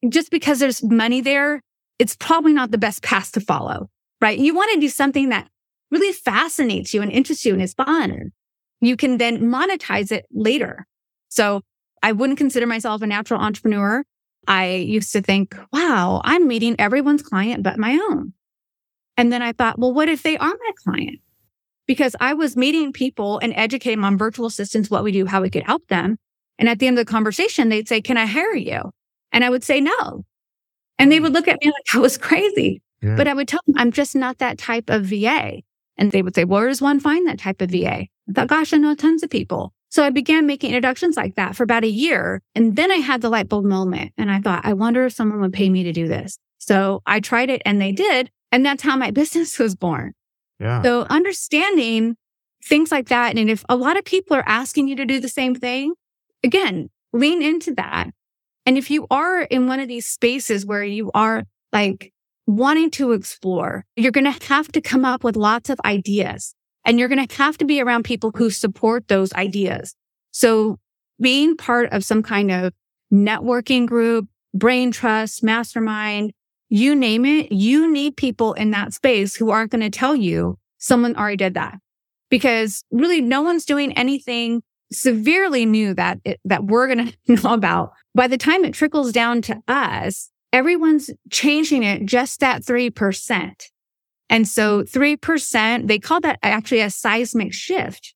just 0.09 0.31
because 0.31 0.59
there's 0.59 0.83
money 0.83 1.21
there, 1.21 1.61
it's 1.99 2.15
probably 2.15 2.53
not 2.53 2.71
the 2.71 2.77
best 2.77 3.01
path 3.01 3.31
to 3.33 3.39
follow, 3.39 3.89
right? 4.21 4.37
You 4.37 4.53
want 4.53 4.71
to 4.73 4.79
do 4.79 4.89
something 4.89 5.29
that 5.29 5.47
really 5.91 6.13
fascinates 6.13 6.93
you 6.93 7.01
and 7.01 7.11
interests 7.11 7.45
you 7.45 7.53
and 7.53 7.61
is 7.61 7.73
fun. 7.73 8.31
You 8.81 8.97
can 8.97 9.17
then 9.17 9.43
monetize 9.43 10.11
it 10.11 10.25
later. 10.31 10.85
So 11.29 11.61
I 12.03 12.11
wouldn't 12.11 12.37
consider 12.37 12.67
myself 12.67 13.01
a 13.01 13.07
natural 13.07 13.39
entrepreneur. 13.39 14.03
I 14.47 14.73
used 14.73 15.11
to 15.13 15.21
think, 15.21 15.57
wow, 15.71 16.21
I'm 16.23 16.47
meeting 16.47 16.75
everyone's 16.77 17.23
client 17.23 17.63
but 17.63 17.79
my 17.79 17.93
own. 18.09 18.33
And 19.17 19.31
then 19.31 19.41
I 19.41 19.53
thought, 19.53 19.79
well, 19.79 19.93
what 19.93 20.09
if 20.09 20.23
they 20.23 20.37
are 20.37 20.47
my 20.47 20.71
client? 20.83 21.19
Because 21.87 22.15
I 22.19 22.33
was 22.33 22.57
meeting 22.57 22.91
people 22.91 23.39
and 23.39 23.53
educating 23.55 24.03
on 24.03 24.17
virtual 24.17 24.47
assistants, 24.47 24.89
what 24.89 25.03
we 25.03 25.11
do, 25.11 25.25
how 25.25 25.41
we 25.41 25.49
could 25.49 25.63
help 25.63 25.87
them. 25.87 26.17
And 26.57 26.69
at 26.69 26.79
the 26.79 26.87
end 26.87 26.97
of 26.97 27.05
the 27.05 27.11
conversation, 27.11 27.69
they'd 27.69 27.87
say, 27.87 28.01
can 28.01 28.17
I 28.17 28.25
hire 28.25 28.55
you? 28.55 28.91
And 29.31 29.43
I 29.43 29.49
would 29.49 29.63
say 29.63 29.81
no. 29.81 30.25
And 30.97 31.11
they 31.11 31.19
would 31.19 31.33
look 31.33 31.47
at 31.47 31.59
me 31.61 31.67
like 31.67 31.95
I 31.95 31.99
was 31.99 32.17
crazy. 32.17 32.81
Yeah. 33.01 33.15
But 33.15 33.27
I 33.27 33.33
would 33.33 33.47
tell 33.47 33.59
them, 33.67 33.75
I'm 33.77 33.91
just 33.91 34.15
not 34.15 34.37
that 34.37 34.57
type 34.57 34.89
of 34.89 35.05
VA. 35.05 35.61
And 35.97 36.11
they 36.11 36.21
would 36.21 36.35
say, 36.35 36.45
where 36.45 36.67
does 36.67 36.81
one 36.81 36.99
find 36.99 37.27
that 37.27 37.39
type 37.39 37.61
of 37.61 37.71
VA? 37.71 37.87
I 37.87 38.09
thought, 38.33 38.47
gosh, 38.47 38.73
I 38.73 38.77
know 38.77 38.95
tons 38.95 39.23
of 39.23 39.29
people. 39.29 39.73
So 39.89 40.03
I 40.03 40.09
began 40.09 40.45
making 40.45 40.71
introductions 40.71 41.15
like 41.15 41.35
that 41.35 41.55
for 41.55 41.63
about 41.63 41.83
a 41.83 41.89
year. 41.89 42.41
And 42.53 42.75
then 42.75 42.91
I 42.91 42.95
had 42.95 43.21
the 43.21 43.29
light 43.29 43.47
bulb 43.47 43.65
moment 43.65 44.11
and 44.17 44.31
I 44.31 44.41
thought, 44.41 44.65
I 44.65 44.73
wonder 44.73 45.05
if 45.05 45.13
someone 45.13 45.39
would 45.41 45.53
pay 45.53 45.69
me 45.69 45.83
to 45.83 45.93
do 45.93 46.07
this. 46.07 46.37
So 46.57 47.01
I 47.05 47.19
tried 47.19 47.49
it 47.49 47.61
and 47.65 47.79
they 47.79 47.91
did. 47.91 48.29
And 48.51 48.65
that's 48.65 48.83
how 48.83 48.97
my 48.97 49.11
business 49.11 49.57
was 49.59 49.75
born. 49.75 50.13
Yeah. 50.59 50.81
So 50.81 51.01
understanding 51.09 52.15
things 52.63 52.91
like 52.91 53.07
that. 53.09 53.37
And 53.37 53.49
if 53.49 53.63
a 53.69 53.75
lot 53.75 53.97
of 53.97 54.05
people 54.05 54.35
are 54.35 54.47
asking 54.47 54.87
you 54.87 54.95
to 54.95 55.05
do 55.05 55.19
the 55.19 55.29
same 55.29 55.55
thing, 55.55 55.93
again, 56.45 56.89
lean 57.11 57.41
into 57.41 57.73
that. 57.75 58.11
And 58.65 58.77
if 58.77 58.89
you 58.89 59.05
are 59.11 59.41
in 59.41 59.67
one 59.67 59.79
of 59.79 59.87
these 59.87 60.05
spaces 60.05 60.65
where 60.65 60.83
you 60.83 61.11
are 61.13 61.43
like 61.73 62.13
wanting 62.47 62.91
to 62.91 63.11
explore, 63.11 63.85
you're 63.95 64.11
going 64.11 64.31
to 64.31 64.45
have 64.47 64.69
to 64.69 64.81
come 64.81 65.03
up 65.03 65.23
with 65.23 65.35
lots 65.35 65.69
of 65.69 65.79
ideas 65.83 66.55
and 66.85 66.99
you're 66.99 67.09
going 67.09 67.27
to 67.27 67.35
have 67.37 67.57
to 67.57 67.65
be 67.65 67.81
around 67.81 68.03
people 68.03 68.31
who 68.35 68.49
support 68.49 69.07
those 69.07 69.33
ideas. 69.33 69.95
So 70.31 70.77
being 71.19 71.57
part 71.57 71.91
of 71.91 72.05
some 72.05 72.23
kind 72.23 72.51
of 72.51 72.73
networking 73.11 73.87
group, 73.87 74.27
brain 74.53 74.91
trust, 74.91 75.43
mastermind, 75.43 76.31
you 76.69 76.95
name 76.95 77.25
it, 77.25 77.51
you 77.51 77.91
need 77.91 78.17
people 78.17 78.53
in 78.53 78.71
that 78.71 78.93
space 78.93 79.35
who 79.35 79.49
aren't 79.49 79.71
going 79.71 79.81
to 79.81 79.89
tell 79.89 80.15
you 80.15 80.57
someone 80.77 81.15
already 81.15 81.37
did 81.37 81.53
that 81.55 81.79
because 82.29 82.83
really 82.91 83.21
no 83.21 83.41
one's 83.41 83.65
doing 83.65 83.93
anything 83.93 84.61
severely 84.95 85.65
new 85.65 85.93
that 85.93 86.19
it, 86.25 86.39
that 86.45 86.65
we're 86.65 86.87
going 86.87 87.13
to 87.27 87.35
know 87.35 87.53
about. 87.53 87.91
By 88.13 88.27
the 88.27 88.37
time 88.37 88.65
it 88.65 88.73
trickles 88.73 89.11
down 89.11 89.41
to 89.43 89.61
us, 89.67 90.31
everyone's 90.53 91.09
changing 91.31 91.83
it 91.83 92.05
just 92.05 92.39
that 92.39 92.63
3%. 92.63 93.53
And 94.29 94.47
so 94.47 94.83
3%, 94.83 95.87
they 95.87 95.99
call 95.99 96.19
that 96.21 96.39
actually 96.41 96.81
a 96.81 96.89
seismic 96.89 97.53
shift. 97.53 98.13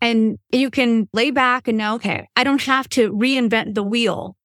And 0.00 0.38
you 0.52 0.70
can 0.70 1.08
lay 1.12 1.30
back 1.30 1.68
and 1.68 1.78
know, 1.78 1.94
okay, 1.94 2.28
I 2.36 2.44
don't 2.44 2.62
have 2.62 2.88
to 2.90 3.12
reinvent 3.12 3.74
the 3.74 3.82
wheel. 3.82 4.36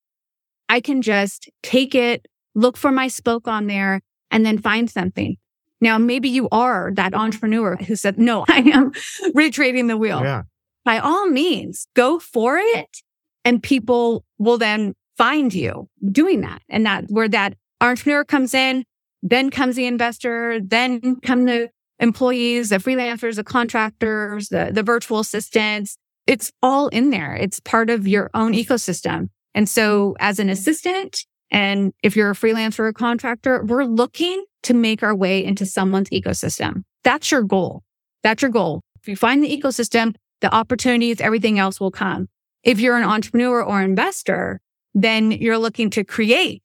I 0.69 0.79
can 0.79 1.01
just 1.01 1.49
take 1.63 1.95
it, 1.95 2.25
look 2.55 2.77
for 2.77 2.91
my 2.91 3.07
spoke 3.07 3.47
on 3.47 3.67
there 3.67 4.01
and 4.29 4.45
then 4.45 4.57
find 4.57 4.89
something. 4.89 5.35
Now, 5.81 5.97
maybe 5.97 6.29
you 6.29 6.47
are 6.51 6.91
that 6.95 7.13
entrepreneur 7.13 7.75
who 7.75 7.95
said, 7.95 8.19
no, 8.19 8.45
I 8.49 8.59
am 8.59 8.91
retrading 9.35 9.87
the 9.87 9.97
wheel. 9.97 10.21
Yeah. 10.21 10.43
By 10.83 10.99
all 10.99 11.27
means, 11.27 11.87
go 11.95 12.19
for 12.19 12.57
it. 12.57 12.97
And 13.43 13.61
people 13.61 14.23
will 14.37 14.57
then 14.57 14.93
find 15.17 15.53
you 15.53 15.89
doing 16.11 16.41
that. 16.41 16.61
And 16.69 16.85
that 16.85 17.05
where 17.09 17.29
that 17.29 17.55
entrepreneur 17.79 18.23
comes 18.23 18.53
in, 18.53 18.85
then 19.23 19.49
comes 19.49 19.75
the 19.75 19.85
investor, 19.85 20.59
then 20.59 21.17
come 21.21 21.45
the 21.45 21.69
employees, 21.99 22.69
the 22.69 22.77
freelancers, 22.77 23.35
the 23.35 23.43
contractors, 23.43 24.49
the, 24.49 24.71
the 24.73 24.83
virtual 24.83 25.19
assistants. 25.19 25.97
It's 26.27 26.51
all 26.61 26.87
in 26.89 27.09
there. 27.09 27.35
It's 27.35 27.59
part 27.59 27.89
of 27.89 28.07
your 28.07 28.29
own 28.33 28.53
ecosystem. 28.53 29.29
And 29.53 29.67
so 29.67 30.15
as 30.19 30.39
an 30.39 30.49
assistant, 30.49 31.25
and 31.51 31.93
if 32.01 32.15
you're 32.15 32.31
a 32.31 32.35
freelancer 32.35 32.79
or 32.79 32.87
a 32.87 32.93
contractor, 32.93 33.63
we're 33.63 33.83
looking 33.83 34.45
to 34.63 34.73
make 34.73 35.03
our 35.03 35.15
way 35.15 35.43
into 35.43 35.65
someone's 35.65 36.09
ecosystem. 36.09 36.83
That's 37.03 37.31
your 37.31 37.43
goal. 37.43 37.83
That's 38.23 38.41
your 38.41 38.51
goal. 38.51 38.81
If 39.01 39.07
you 39.07 39.15
find 39.15 39.43
the 39.43 39.55
ecosystem, 39.55 40.13
the 40.41 40.53
opportunities, 40.53 41.21
everything 41.21 41.59
else 41.59 41.79
will 41.79 41.91
come. 41.91 42.27
If 42.63 42.79
you're 42.79 42.97
an 42.97 43.03
entrepreneur 43.03 43.63
or 43.63 43.81
investor, 43.81 44.59
then 44.93 45.31
you're 45.31 45.57
looking 45.57 45.89
to 45.91 46.03
create 46.03 46.61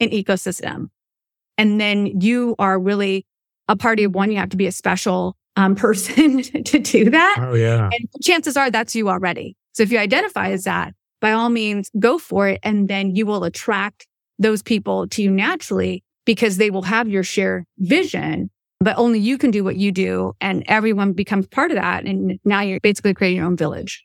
an 0.00 0.10
ecosystem. 0.10 0.90
And 1.58 1.80
then 1.80 2.20
you 2.20 2.54
are 2.58 2.78
really 2.78 3.26
a 3.68 3.76
party 3.76 4.04
of 4.04 4.14
one. 4.14 4.30
You 4.30 4.38
have 4.38 4.50
to 4.50 4.56
be 4.56 4.66
a 4.66 4.72
special 4.72 5.36
um, 5.56 5.74
person 5.76 6.42
to 6.42 6.78
do 6.78 7.10
that. 7.10 7.36
Oh, 7.40 7.54
yeah. 7.54 7.90
And 7.92 8.08
chances 8.22 8.56
are 8.56 8.70
that's 8.70 8.94
you 8.94 9.08
already. 9.08 9.56
So 9.72 9.82
if 9.82 9.92
you 9.92 9.98
identify 9.98 10.50
as 10.50 10.64
that, 10.64 10.94
by 11.20 11.32
all 11.32 11.50
means, 11.50 11.90
go 11.98 12.18
for 12.18 12.48
it. 12.48 12.60
And 12.62 12.88
then 12.88 13.14
you 13.14 13.26
will 13.26 13.44
attract 13.44 14.06
those 14.38 14.62
people 14.62 15.06
to 15.08 15.22
you 15.22 15.30
naturally 15.30 16.02
because 16.24 16.56
they 16.56 16.70
will 16.70 16.82
have 16.82 17.08
your 17.08 17.22
shared 17.22 17.64
vision, 17.78 18.50
but 18.80 18.96
only 18.96 19.18
you 19.18 19.36
can 19.36 19.50
do 19.50 19.62
what 19.62 19.76
you 19.76 19.92
do 19.92 20.32
and 20.40 20.64
everyone 20.66 21.12
becomes 21.12 21.46
part 21.46 21.70
of 21.70 21.76
that. 21.76 22.04
And 22.06 22.38
now 22.44 22.62
you're 22.62 22.80
basically 22.80 23.14
creating 23.14 23.36
your 23.36 23.46
own 23.46 23.56
village. 23.56 24.04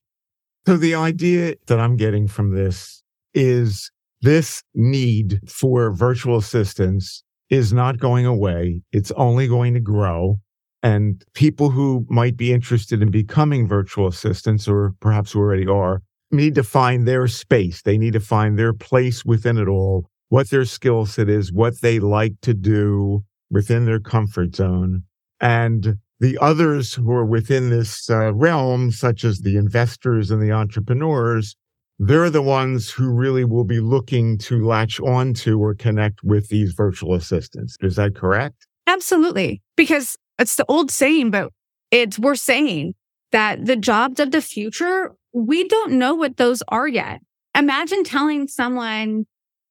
So 0.68 0.78
the 0.78 0.96
idea 0.96 1.56
that 1.68 1.80
I'm 1.80 1.96
getting 1.96 2.28
from 2.28 2.54
this 2.54 3.02
is 3.34 3.90
this 4.22 4.64
need 4.74 5.40
for 5.48 5.92
virtual 5.92 6.38
assistants 6.38 7.24
is 7.50 7.72
not 7.72 8.00
going 8.00 8.26
away. 8.26 8.82
It's 8.92 9.12
only 9.12 9.48
going 9.48 9.76
to 9.76 9.80
grow. 9.80 10.38
And 10.84 11.24
people 11.34 11.70
who 11.70 12.06
might 12.10 12.36
be 12.36 12.52
interested 12.52 13.02
in 13.02 13.12
becoming 13.12 13.68
virtual 13.68 14.08
assistants 14.08 14.68
or 14.68 14.94
perhaps 15.00 15.32
who 15.32 15.40
already 15.40 15.68
are 15.68 16.02
need 16.32 16.56
to 16.56 16.64
find 16.64 17.08
their 17.08 17.28
space. 17.28 17.82
They 17.82 17.98
need 17.98 18.14
to 18.14 18.20
find 18.20 18.60
their 18.60 18.74
place 18.74 19.24
within 19.24 19.58
it 19.58 19.68
all, 19.68 20.10
what 20.30 20.50
their 20.50 20.66
skill 20.66 21.06
set 21.06 21.30
is, 21.30 21.52
what 21.52 21.82
they 21.82 22.00
like 22.00 22.34
to 22.42 22.54
do 22.54 23.24
within 23.50 23.86
their 23.86 24.00
comfort 24.00 24.56
zone. 24.56 25.04
And 25.42 25.96
the 26.20 26.38
others 26.40 26.94
who 26.94 27.12
are 27.12 27.26
within 27.26 27.70
this 27.70 28.10
uh, 28.10 28.34
realm, 28.34 28.92
such 28.92 29.24
as 29.24 29.40
the 29.40 29.58
investors 29.58 30.32
and 30.32 30.42
the 30.42 30.52
entrepreneurs, 30.52 31.56
they're 32.00 32.30
the 32.30 32.42
ones 32.42 32.90
who 32.90 33.10
really 33.10 33.46
will 33.46 33.64
be 33.64 33.80
looking 33.80 34.38
to 34.40 34.66
latch 34.66 35.00
onto 35.00 35.60
or 35.60 35.74
connect 35.74 36.24
with 36.24 36.50
these 36.50 36.74
virtual 36.74 37.14
assistants. 37.14 37.78
Is 37.82 37.96
that 37.96 38.16
correct? 38.16 38.68
Absolutely. 38.88 39.62
Because 39.76 40.18
it's 40.38 40.56
the 40.56 40.66
old 40.68 40.92
saying, 40.92 41.32
but 41.32 41.52
it's 41.92 42.20
we're 42.20 42.36
saying 42.36 42.94
that 43.32 43.66
the 43.66 43.76
jobs 43.76 44.20
of 44.20 44.32
the 44.32 44.42
future, 44.42 45.14
we 45.34 45.68
don't 45.68 45.94
know 45.94 46.16
what 46.16 46.38
those 46.38 46.62
are 46.68 46.88
yet. 46.88 47.22
Imagine 47.58 48.04
telling 48.04 48.48
someone 48.48 49.26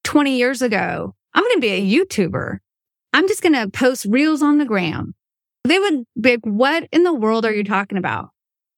20 0.04 0.36
years 0.36 0.62
ago, 0.62 1.14
I'm 1.34 1.42
going 1.42 1.56
to 1.56 1.60
be 1.60 1.68
a 1.68 2.04
YouTuber. 2.04 2.58
I'm 3.14 3.28
just 3.28 3.42
going 3.42 3.52
to 3.52 3.70
post 3.70 4.06
reels 4.06 4.42
on 4.42 4.58
the 4.58 4.64
gram. 4.64 5.14
They 5.62 5.78
would 5.78 6.04
be 6.20 6.32
like, 6.32 6.44
what 6.44 6.88
in 6.90 7.04
the 7.04 7.14
world 7.14 7.46
are 7.46 7.54
you 7.54 7.62
talking 7.62 7.96
about? 7.96 8.30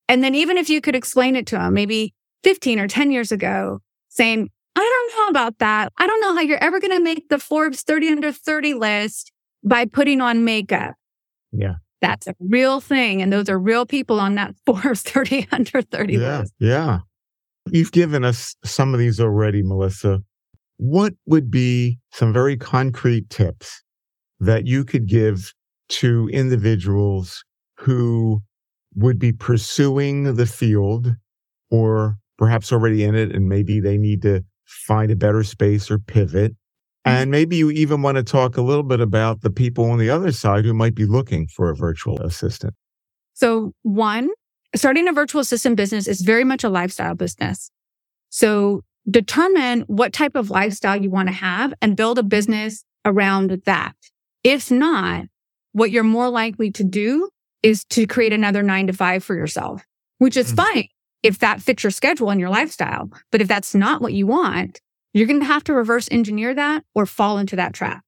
And 0.08 0.22
then 0.22 0.34
even 0.34 0.58
if 0.58 0.68
you 0.68 0.82
could 0.82 0.94
explain 0.94 1.36
it 1.36 1.46
to 1.48 1.56
them, 1.56 1.72
maybe 1.72 2.14
15 2.44 2.78
or 2.78 2.86
10 2.86 3.10
years 3.10 3.32
ago, 3.32 3.80
saying, 4.10 4.50
I 4.76 4.80
don't 4.80 5.18
know 5.18 5.28
about 5.30 5.58
that. 5.58 5.90
I 5.96 6.06
don't 6.06 6.20
know 6.20 6.34
how 6.34 6.42
you're 6.42 6.62
ever 6.62 6.80
going 6.80 6.92
to 6.92 7.02
make 7.02 7.30
the 7.30 7.38
Forbes 7.38 7.80
30 7.80 8.08
under 8.10 8.30
30 8.30 8.74
list 8.74 9.32
by 9.64 9.86
putting 9.86 10.20
on 10.20 10.44
makeup. 10.44 10.94
Yeah. 11.50 11.76
That's 12.02 12.26
a 12.26 12.34
real 12.38 12.82
thing. 12.82 13.22
And 13.22 13.32
those 13.32 13.48
are 13.48 13.58
real 13.58 13.86
people 13.86 14.20
on 14.20 14.34
that 14.34 14.54
Forbes 14.66 15.00
30 15.00 15.48
under 15.50 15.80
30 15.80 16.12
yeah, 16.12 16.38
list. 16.40 16.54
Yeah. 16.60 16.98
You've 17.70 17.92
given 17.92 18.22
us 18.22 18.54
some 18.64 18.92
of 18.92 19.00
these 19.00 19.18
already, 19.18 19.62
Melissa. 19.62 20.20
What 20.76 21.14
would 21.24 21.50
be 21.50 21.98
some 22.12 22.34
very 22.34 22.58
concrete 22.58 23.30
tips 23.30 23.82
that 24.40 24.66
you 24.66 24.84
could 24.84 25.06
give 25.06 25.52
to 25.88 26.28
individuals 26.32 27.44
who 27.78 28.42
would 28.94 29.18
be 29.18 29.32
pursuing 29.32 30.34
the 30.34 30.46
field 30.46 31.14
or 31.70 32.16
perhaps 32.38 32.72
already 32.72 33.04
in 33.04 33.14
it 33.14 33.34
and 33.34 33.48
maybe 33.48 33.80
they 33.80 33.98
need 33.98 34.22
to 34.22 34.42
find 34.64 35.10
a 35.10 35.16
better 35.16 35.42
space 35.42 35.90
or 35.90 35.98
pivot? 35.98 36.52
Mm-hmm. 36.52 37.16
And 37.16 37.30
maybe 37.30 37.56
you 37.56 37.70
even 37.70 38.02
want 38.02 38.16
to 38.16 38.24
talk 38.24 38.56
a 38.56 38.62
little 38.62 38.82
bit 38.82 39.00
about 39.00 39.42
the 39.42 39.50
people 39.50 39.90
on 39.90 39.98
the 39.98 40.10
other 40.10 40.32
side 40.32 40.64
who 40.64 40.74
might 40.74 40.94
be 40.94 41.06
looking 41.06 41.46
for 41.46 41.70
a 41.70 41.76
virtual 41.76 42.20
assistant. 42.20 42.74
So, 43.34 43.72
one, 43.82 44.30
starting 44.74 45.08
a 45.08 45.12
virtual 45.12 45.40
assistant 45.40 45.76
business 45.76 46.08
is 46.08 46.22
very 46.22 46.44
much 46.44 46.64
a 46.64 46.68
lifestyle 46.68 47.14
business. 47.14 47.70
So, 48.30 48.82
determine 49.08 49.82
what 49.82 50.12
type 50.12 50.34
of 50.34 50.50
lifestyle 50.50 51.00
you 51.00 51.10
want 51.10 51.28
to 51.28 51.34
have 51.34 51.72
and 51.80 51.96
build 51.96 52.18
a 52.18 52.22
business 52.22 52.84
around 53.04 53.62
that. 53.66 53.94
If 54.46 54.70
not, 54.70 55.24
what 55.72 55.90
you're 55.90 56.04
more 56.04 56.28
likely 56.28 56.70
to 56.70 56.84
do 56.84 57.28
is 57.64 57.84
to 57.86 58.06
create 58.06 58.32
another 58.32 58.62
nine 58.62 58.86
to 58.86 58.92
five 58.92 59.24
for 59.24 59.34
yourself, 59.34 59.84
which 60.18 60.36
is 60.36 60.52
Mhm. 60.52 60.56
fine 60.56 60.88
if 61.24 61.40
that 61.40 61.60
fits 61.60 61.82
your 61.82 61.90
schedule 61.90 62.30
and 62.30 62.38
your 62.38 62.48
lifestyle. 62.48 63.10
But 63.32 63.40
if 63.40 63.48
that's 63.48 63.74
not 63.74 64.00
what 64.00 64.12
you 64.12 64.28
want, 64.28 64.80
you're 65.12 65.26
going 65.26 65.40
to 65.40 65.46
have 65.46 65.64
to 65.64 65.72
reverse 65.74 66.06
engineer 66.12 66.54
that 66.54 66.84
or 66.94 67.06
fall 67.06 67.38
into 67.38 67.56
that 67.56 67.72
trap. 67.72 68.04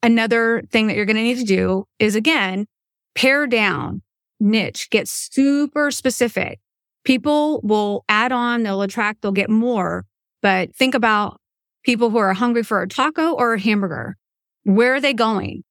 Another 0.00 0.62
thing 0.70 0.86
that 0.86 0.94
you're 0.94 1.06
going 1.06 1.16
to 1.16 1.22
need 1.22 1.38
to 1.38 1.44
do 1.44 1.86
is 1.98 2.14
again, 2.14 2.66
pare 3.16 3.48
down, 3.48 4.02
niche, 4.38 4.90
get 4.90 5.08
super 5.08 5.90
specific. 5.90 6.60
People 7.02 7.60
will 7.64 8.04
add 8.08 8.30
on, 8.30 8.62
they'll 8.62 8.82
attract, 8.82 9.22
they'll 9.22 9.32
get 9.32 9.50
more. 9.50 10.06
But 10.40 10.72
think 10.76 10.94
about 10.94 11.40
people 11.82 12.10
who 12.10 12.18
are 12.18 12.32
hungry 12.32 12.62
for 12.62 12.80
a 12.80 12.86
taco 12.86 13.32
or 13.32 13.54
a 13.54 13.60
hamburger. 13.60 14.16
Where 14.62 14.94
are 14.94 15.00
they 15.00 15.14
going? 15.14 15.64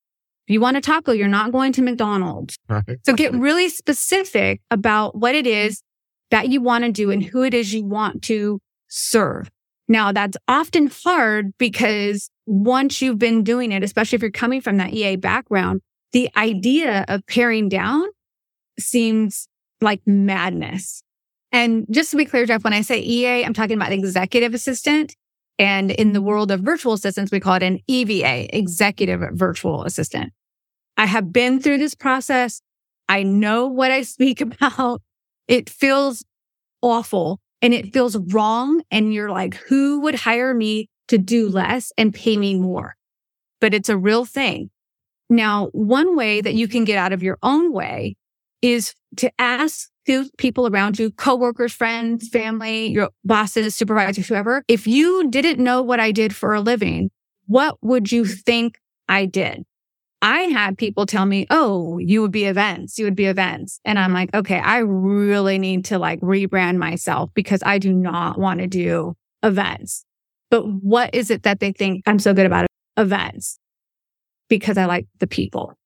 If 0.49 0.53
you 0.53 0.61
want 0.61 0.77
a 0.77 0.81
taco, 0.81 1.11
you're 1.11 1.27
not 1.27 1.51
going 1.51 1.73
to 1.73 1.83
McDonald's. 1.83 2.57
Right. 2.67 2.97
So 3.05 3.13
get 3.13 3.33
really 3.33 3.69
specific 3.69 4.61
about 4.71 5.15
what 5.15 5.35
it 5.35 5.45
is 5.45 5.83
that 6.31 6.49
you 6.49 6.59
want 6.59 6.85
to 6.85 6.91
do 6.91 7.11
and 7.11 7.21
who 7.21 7.43
it 7.43 7.53
is 7.53 7.71
you 7.71 7.85
want 7.85 8.23
to 8.23 8.59
serve. 8.87 9.51
Now 9.87 10.11
that's 10.11 10.37
often 10.47 10.89
hard 11.03 11.55
because 11.59 12.31
once 12.47 12.99
you've 12.99 13.19
been 13.19 13.43
doing 13.43 13.71
it, 13.71 13.83
especially 13.83 14.15
if 14.15 14.23
you're 14.23 14.31
coming 14.31 14.59
from 14.59 14.77
that 14.77 14.91
EA 14.91 15.17
background, 15.17 15.81
the 16.13 16.31
idea 16.35 17.05
of 17.07 17.23
paring 17.27 17.69
down 17.69 18.07
seems 18.79 19.47
like 19.81 20.01
madness. 20.07 21.03
And 21.51 21.85
just 21.91 22.09
to 22.09 22.17
be 22.17 22.25
clear, 22.25 22.47
Jeff, 22.47 22.63
when 22.63 22.73
I 22.73 22.81
say 22.81 22.99
EA, 22.99 23.45
I'm 23.45 23.53
talking 23.53 23.75
about 23.75 23.91
executive 23.91 24.55
assistant. 24.55 25.15
And 25.59 25.91
in 25.91 26.13
the 26.13 26.23
world 26.23 26.49
of 26.49 26.61
virtual 26.61 26.93
assistants, 26.93 27.31
we 27.31 27.39
call 27.39 27.55
it 27.55 27.63
an 27.63 27.81
EVA, 27.85 28.57
executive 28.57 29.21
virtual 29.33 29.83
assistant. 29.83 30.33
I 30.99 31.05
have 31.05 31.31
been 31.31 31.61
through 31.61 31.77
this 31.77 31.95
process. 31.95 32.61
I 33.07 33.23
know 33.23 33.67
what 33.67 33.89
I 33.89 34.01
speak 34.15 34.41
about. 34.41 35.01
It 35.47 35.69
feels 35.69 36.25
awful 36.81 37.39
and 37.61 37.73
it 37.73 37.93
feels 37.93 38.17
wrong. 38.17 38.81
And 38.91 39.13
you're 39.13 39.31
like, 39.31 39.55
who 39.55 40.01
would 40.01 40.15
hire 40.15 40.53
me 40.53 40.89
to 41.07 41.17
do 41.17 41.47
less 41.47 41.93
and 41.97 42.13
pay 42.13 42.35
me 42.35 42.55
more? 42.55 42.95
But 43.61 43.73
it's 43.73 43.87
a 43.87 43.97
real 43.97 44.25
thing. 44.25 44.71
Now, 45.29 45.69
one 45.71 46.17
way 46.17 46.41
that 46.41 46.55
you 46.55 46.67
can 46.67 46.83
get 46.83 46.97
out 46.97 47.13
of 47.13 47.23
your 47.23 47.37
own 47.41 47.71
way 47.71 48.15
is 48.61 48.93
to 49.17 49.31
ask 49.39 49.89
the 50.05 50.29
people 50.37 50.67
around 50.67 50.99
you, 50.99 51.11
coworkers, 51.11 51.71
friends, 51.71 52.27
family, 52.27 52.87
your 52.87 53.09
bosses, 53.23 53.73
supervisors, 53.73 54.27
whoever, 54.27 54.63
if 54.67 54.85
you 54.85 55.29
didn't 55.29 55.63
know 55.63 55.81
what 55.81 56.01
I 56.01 56.11
did 56.11 56.35
for 56.35 56.53
a 56.53 56.59
living, 56.61 57.09
what 57.45 57.77
would 57.81 58.11
you 58.11 58.25
think 58.25 58.79
I 59.07 59.25
did? 59.25 59.63
I 60.21 60.41
had 60.41 60.77
people 60.77 61.05
tell 61.05 61.25
me, 61.25 61.47
Oh, 61.49 61.97
you 61.97 62.21
would 62.21 62.31
be 62.31 62.45
events. 62.45 62.97
You 62.97 63.05
would 63.05 63.15
be 63.15 63.25
events. 63.25 63.79
And 63.85 63.97
I'm 63.97 64.13
like, 64.13 64.33
okay, 64.33 64.59
I 64.59 64.79
really 64.79 65.57
need 65.57 65.85
to 65.85 65.99
like 65.99 66.19
rebrand 66.19 66.77
myself 66.77 67.29
because 67.33 67.63
I 67.65 67.77
do 67.77 67.93
not 67.93 68.37
want 68.37 68.59
to 68.59 68.67
do 68.67 69.15
events. 69.43 70.05
But 70.51 70.67
what 70.67 71.13
is 71.13 71.29
it 71.29 71.43
that 71.43 71.59
they 71.59 71.71
think 71.71 72.03
I'm 72.05 72.19
so 72.19 72.33
good 72.33 72.45
about 72.45 72.67
events? 72.97 73.59
Because 74.49 74.77
I 74.77 74.85
like 74.85 75.07
the 75.19 75.27
people. 75.27 75.77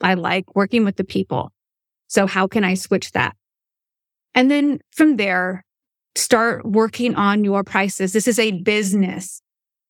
I 0.00 0.14
like 0.14 0.54
working 0.54 0.84
with 0.84 0.96
the 0.96 1.04
people. 1.04 1.52
So 2.06 2.26
how 2.26 2.46
can 2.46 2.62
I 2.64 2.74
switch 2.74 3.12
that? 3.12 3.34
And 4.34 4.50
then 4.50 4.80
from 4.92 5.16
there, 5.16 5.64
start 6.16 6.64
working 6.64 7.14
on 7.14 7.44
your 7.44 7.64
prices. 7.64 8.12
This 8.12 8.28
is 8.28 8.38
a 8.38 8.52
business 8.62 9.40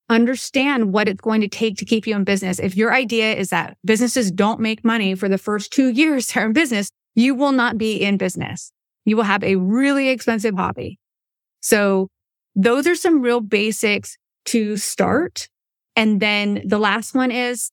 understand 0.08 0.92
what 0.92 1.08
it's 1.08 1.20
going 1.20 1.40
to 1.40 1.48
take 1.48 1.76
to 1.78 1.84
keep 1.84 2.06
you 2.06 2.14
in 2.14 2.24
business. 2.24 2.58
If 2.58 2.76
your 2.76 2.92
idea 2.92 3.34
is 3.34 3.50
that 3.50 3.76
businesses 3.84 4.30
don't 4.30 4.60
make 4.60 4.84
money 4.84 5.14
for 5.14 5.28
the 5.28 5.38
first 5.38 5.72
two 5.72 5.88
years 5.90 6.26
they're 6.26 6.46
in 6.46 6.52
business, 6.52 6.90
you 7.14 7.34
will 7.34 7.52
not 7.52 7.78
be 7.78 8.02
in 8.02 8.16
business. 8.16 8.72
You 9.04 9.16
will 9.16 9.24
have 9.24 9.44
a 9.44 9.56
really 9.56 10.08
expensive 10.08 10.54
hobby. 10.54 10.98
So 11.60 12.08
those 12.54 12.86
are 12.86 12.94
some 12.94 13.22
real 13.22 13.40
basics 13.40 14.16
to 14.46 14.76
start. 14.76 15.48
And 15.96 16.20
then 16.20 16.62
the 16.64 16.78
last 16.78 17.14
one 17.14 17.30
is 17.30 17.70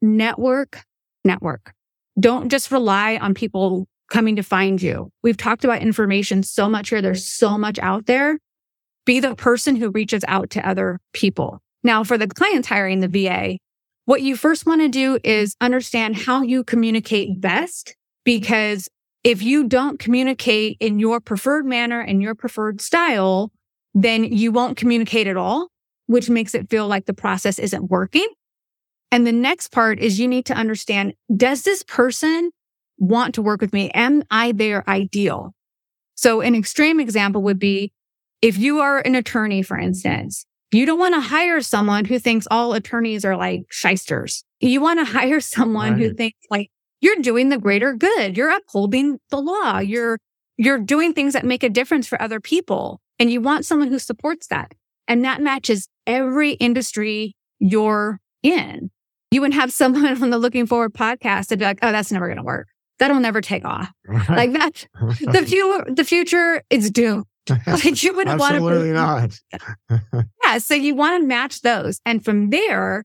network, 0.00 0.84
network. 1.24 1.72
Don't 2.18 2.50
just 2.50 2.70
rely 2.70 3.16
on 3.16 3.34
people 3.34 3.86
coming 4.10 4.36
to 4.36 4.42
find 4.42 4.80
you. 4.82 5.10
We've 5.22 5.36
talked 5.36 5.64
about 5.64 5.80
information 5.80 6.42
so 6.42 6.68
much 6.68 6.90
here. 6.90 7.00
There's 7.00 7.26
so 7.26 7.56
much 7.56 7.78
out 7.78 8.06
there. 8.06 8.38
Be 9.06 9.20
the 9.20 9.34
person 9.34 9.74
who 9.74 9.90
reaches 9.90 10.22
out 10.28 10.50
to 10.50 10.68
other 10.68 11.00
people. 11.12 11.60
Now, 11.82 12.04
for 12.04 12.16
the 12.16 12.28
clients 12.28 12.68
hiring 12.68 13.00
the 13.00 13.08
VA, 13.08 13.58
what 14.04 14.22
you 14.22 14.36
first 14.36 14.66
want 14.66 14.80
to 14.80 14.88
do 14.88 15.18
is 15.22 15.56
understand 15.60 16.16
how 16.16 16.42
you 16.42 16.64
communicate 16.64 17.40
best. 17.40 17.94
Because 18.24 18.88
if 19.24 19.42
you 19.42 19.68
don't 19.68 19.98
communicate 19.98 20.76
in 20.80 20.98
your 20.98 21.20
preferred 21.20 21.64
manner 21.64 22.00
and 22.00 22.22
your 22.22 22.34
preferred 22.34 22.80
style, 22.80 23.52
then 23.94 24.24
you 24.24 24.52
won't 24.52 24.76
communicate 24.76 25.26
at 25.26 25.36
all, 25.36 25.68
which 26.06 26.30
makes 26.30 26.54
it 26.54 26.70
feel 26.70 26.88
like 26.88 27.06
the 27.06 27.14
process 27.14 27.58
isn't 27.58 27.90
working. 27.90 28.28
And 29.10 29.26
the 29.26 29.32
next 29.32 29.68
part 29.68 30.00
is 30.00 30.18
you 30.18 30.26
need 30.26 30.46
to 30.46 30.54
understand, 30.54 31.14
does 31.36 31.62
this 31.62 31.82
person 31.82 32.50
want 32.98 33.34
to 33.34 33.42
work 33.42 33.60
with 33.60 33.72
me? 33.72 33.90
Am 33.90 34.22
I 34.30 34.52
their 34.52 34.88
ideal? 34.88 35.52
So 36.14 36.40
an 36.40 36.54
extreme 36.54 36.98
example 36.98 37.42
would 37.42 37.58
be 37.58 37.92
if 38.40 38.56
you 38.56 38.80
are 38.80 38.98
an 38.98 39.14
attorney, 39.14 39.62
for 39.62 39.78
instance, 39.78 40.46
you 40.72 40.86
don't 40.86 40.98
want 40.98 41.14
to 41.14 41.20
hire 41.20 41.60
someone 41.60 42.04
who 42.04 42.18
thinks 42.18 42.46
all 42.50 42.72
attorneys 42.72 43.24
are 43.24 43.36
like 43.36 43.62
shysters. 43.70 44.44
You 44.60 44.80
want 44.80 45.00
to 45.00 45.04
hire 45.04 45.40
someone 45.40 45.98
who 45.98 46.14
thinks 46.14 46.38
like 46.50 46.70
you're 47.00 47.16
doing 47.16 47.48
the 47.50 47.58
greater 47.58 47.94
good. 47.94 48.36
You're 48.36 48.50
upholding 48.50 49.18
the 49.30 49.38
law. 49.38 49.78
You're, 49.78 50.18
you're 50.56 50.78
doing 50.78 51.12
things 51.12 51.34
that 51.34 51.44
make 51.44 51.62
a 51.62 51.68
difference 51.68 52.06
for 52.06 52.20
other 52.22 52.40
people. 52.40 53.00
And 53.18 53.30
you 53.30 53.40
want 53.40 53.66
someone 53.66 53.88
who 53.88 53.98
supports 53.98 54.46
that. 54.48 54.72
And 55.08 55.24
that 55.24 55.42
matches 55.42 55.88
every 56.06 56.52
industry 56.52 57.34
you're 57.58 58.20
in. 58.42 58.90
You 59.30 59.40
wouldn't 59.40 59.60
have 59.60 59.72
someone 59.72 60.06
on 60.22 60.30
the 60.30 60.38
Looking 60.38 60.66
Forward 60.66 60.94
podcast 60.94 61.50
and 61.50 61.58
be 61.58 61.64
like, 61.64 61.80
oh, 61.82 61.92
that's 61.92 62.12
never 62.12 62.26
going 62.26 62.38
to 62.38 62.44
work. 62.44 62.68
That'll 62.98 63.20
never 63.20 63.40
take 63.40 63.64
off. 63.64 63.90
Like 64.28 64.52
that, 64.52 64.86
the, 65.20 65.42
few, 65.46 65.84
the 65.88 66.04
future 66.04 66.62
is 66.70 66.90
doomed. 66.90 67.24
Like 67.48 68.02
you 68.02 68.14
wouldn't 68.14 68.38
want 68.38 68.52
to. 68.52 68.56
Absolutely 68.56 68.92
not. 68.92 69.38
Yeah. 70.44 70.58
So 70.58 70.74
you 70.74 70.94
want 70.94 71.22
to 71.22 71.26
match 71.26 71.62
those. 71.62 72.00
And 72.04 72.24
from 72.24 72.50
there, 72.50 73.04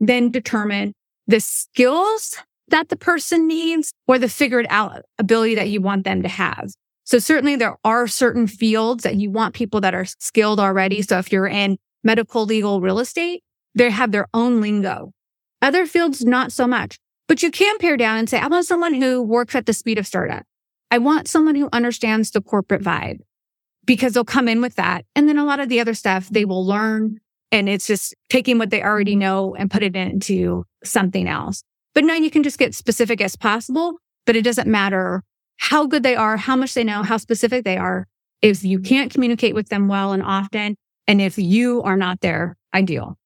then 0.00 0.30
determine 0.30 0.92
the 1.26 1.40
skills 1.40 2.36
that 2.68 2.88
the 2.88 2.96
person 2.96 3.46
needs 3.46 3.92
or 4.06 4.18
the 4.18 4.28
figured 4.28 4.66
out 4.70 5.02
ability 5.18 5.54
that 5.56 5.68
you 5.68 5.80
want 5.80 6.04
them 6.04 6.22
to 6.22 6.28
have. 6.28 6.72
So 7.04 7.18
certainly 7.18 7.56
there 7.56 7.76
are 7.84 8.06
certain 8.06 8.46
fields 8.46 9.04
that 9.04 9.16
you 9.16 9.30
want 9.30 9.54
people 9.54 9.80
that 9.82 9.94
are 9.94 10.06
skilled 10.18 10.60
already. 10.60 11.02
So 11.02 11.18
if 11.18 11.32
you're 11.32 11.46
in 11.46 11.76
medical, 12.02 12.44
legal, 12.44 12.80
real 12.80 12.98
estate, 12.98 13.42
they 13.74 13.90
have 13.90 14.12
their 14.12 14.28
own 14.32 14.60
lingo. 14.60 15.12
Other 15.60 15.86
fields, 15.86 16.24
not 16.24 16.52
so 16.52 16.66
much. 16.66 16.98
But 17.26 17.42
you 17.42 17.50
can 17.50 17.78
pare 17.78 17.96
down 17.96 18.18
and 18.18 18.28
say, 18.28 18.38
I 18.38 18.46
want 18.48 18.66
someone 18.66 18.94
who 18.94 19.22
works 19.22 19.54
at 19.54 19.66
the 19.66 19.72
speed 19.72 19.98
of 19.98 20.06
startup. 20.06 20.44
I 20.90 20.98
want 20.98 21.26
someone 21.26 21.54
who 21.54 21.68
understands 21.72 22.30
the 22.30 22.42
corporate 22.42 22.82
vibe 22.82 23.20
because 23.86 24.12
they'll 24.12 24.24
come 24.24 24.48
in 24.48 24.60
with 24.60 24.76
that. 24.76 25.04
And 25.14 25.28
then 25.28 25.38
a 25.38 25.44
lot 25.44 25.60
of 25.60 25.68
the 25.68 25.80
other 25.80 25.94
stuff 25.94 26.28
they 26.28 26.44
will 26.44 26.66
learn. 26.66 27.18
And 27.52 27.68
it's 27.68 27.86
just 27.86 28.14
taking 28.28 28.58
what 28.58 28.70
they 28.70 28.82
already 28.82 29.12
mm-hmm. 29.12 29.20
know 29.20 29.54
and 29.54 29.70
put 29.70 29.82
it 29.82 29.96
into 29.96 30.64
something 30.82 31.28
else. 31.28 31.62
But 31.94 32.04
no, 32.04 32.14
you 32.14 32.30
can 32.30 32.42
just 32.42 32.58
get 32.58 32.74
specific 32.74 33.20
as 33.20 33.36
possible, 33.36 33.98
but 34.26 34.36
it 34.36 34.42
doesn't 34.42 34.68
matter 34.68 35.22
how 35.58 35.86
good 35.86 36.02
they 36.02 36.16
are, 36.16 36.36
how 36.36 36.56
much 36.56 36.74
they 36.74 36.84
know, 36.84 37.02
how 37.02 37.16
specific 37.16 37.64
they 37.64 37.76
are. 37.76 38.06
If 38.42 38.64
you 38.64 38.80
can't 38.80 39.12
communicate 39.12 39.54
with 39.54 39.68
them 39.68 39.88
well 39.88 40.12
and 40.12 40.22
often, 40.22 40.76
and 41.06 41.20
if 41.20 41.38
you 41.38 41.82
are 41.82 41.96
not 41.96 42.20
their 42.20 42.56
ideal. 42.74 43.16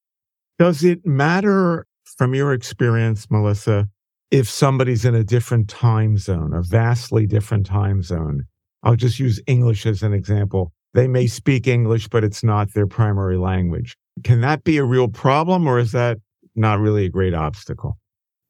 Does 0.58 0.84
it 0.84 1.06
matter 1.06 1.86
from 2.16 2.34
your 2.34 2.52
experience, 2.52 3.30
Melissa, 3.30 3.88
if 4.30 4.48
somebody's 4.48 5.04
in 5.04 5.14
a 5.14 5.24
different 5.24 5.68
time 5.68 6.18
zone, 6.18 6.52
a 6.52 6.62
vastly 6.62 7.26
different 7.26 7.66
time 7.66 8.02
zone? 8.02 8.44
I'll 8.88 8.96
just 8.96 9.20
use 9.20 9.38
English 9.46 9.84
as 9.84 10.02
an 10.02 10.14
example. 10.14 10.72
They 10.94 11.08
may 11.08 11.24
mm-hmm. 11.24 11.28
speak 11.28 11.66
English, 11.66 12.08
but 12.08 12.24
it's 12.24 12.42
not 12.42 12.72
their 12.72 12.86
primary 12.86 13.36
language. 13.36 13.94
Can 14.24 14.40
that 14.40 14.64
be 14.64 14.78
a 14.78 14.84
real 14.84 15.08
problem 15.08 15.66
or 15.66 15.78
is 15.78 15.92
that 15.92 16.16
not 16.56 16.80
really 16.80 17.04
a 17.04 17.10
great 17.10 17.34
obstacle? 17.34 17.98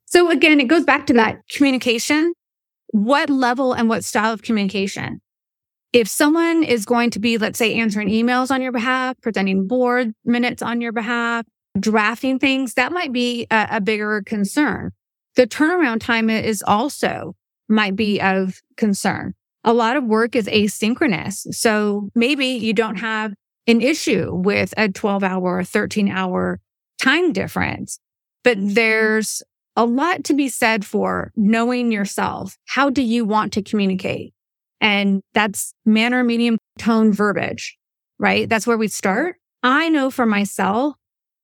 So 0.07 0.31
again, 0.31 0.61
it 0.61 0.68
goes 0.68 0.85
back 0.85 1.07
to 1.09 1.12
that 1.14 1.40
communication. 1.51 2.33
What 2.92 3.31
level 3.31 3.72
and 3.72 3.88
what 3.88 4.05
style 4.05 4.33
of 4.33 4.42
communication? 4.42 5.20
If 5.92 6.07
someone 6.07 6.62
is 6.62 6.87
going 6.87 7.11
to 7.11 7.18
be, 7.18 7.37
let's 7.37 7.59
say, 7.59 7.74
answering 7.74 8.09
emails 8.09 8.53
on 8.53 8.62
your 8.62 8.72
behalf, 8.72 9.16
presenting 9.20 9.66
board 9.66 10.12
minutes 10.24 10.62
on 10.62 10.81
your 10.81 10.92
behalf, 10.92 11.46
drafting 11.81 12.38
things, 12.38 12.74
that 12.74 12.92
might 12.92 13.12
be 13.12 13.48
a, 13.51 13.66
a 13.72 13.81
bigger 13.81 14.22
concern. 14.24 14.92
The 15.35 15.48
turnaround 15.48 16.01
time 16.01 16.31
is 16.31 16.62
also 16.64 17.35
might 17.68 17.96
be 17.96 18.20
of 18.20 18.61
concern. 18.77 19.35
A 19.68 19.74
lot 19.74 19.98
of 19.98 20.04
work 20.04 20.35
is 20.35 20.46
asynchronous. 20.46 21.54
So 21.54 22.09
maybe 22.14 22.46
you 22.46 22.72
don't 22.72 22.96
have 22.96 23.35
an 23.66 23.83
issue 23.83 24.35
with 24.35 24.72
a 24.78 24.88
12 24.88 25.22
hour 25.22 25.59
or 25.59 25.62
13 25.62 26.09
hour 26.09 26.59
time 26.98 27.35
difference, 27.35 28.00
but 28.42 28.57
mm-hmm. 28.57 28.72
there's 28.72 29.42
a 29.76 29.85
lot 29.85 30.24
to 30.24 30.33
be 30.33 30.48
said 30.48 30.87
for 30.87 31.33
knowing 31.37 31.92
yourself. 31.92 32.57
How 32.64 32.88
do 32.88 33.02
you 33.02 33.26
want 33.26 33.52
to 33.52 33.62
communicate? 33.62 34.33
And 34.81 35.20
that's 35.35 35.74
manner, 35.85 36.24
medium, 36.24 36.57
tone, 36.78 37.12
verbiage, 37.12 37.76
right? 38.18 38.48
That's 38.48 38.66
where 38.66 38.78
we 38.78 38.88
start. 38.88 39.37
I 39.62 39.90
know 39.90 40.11
for 40.11 40.24
myself, 40.24 40.94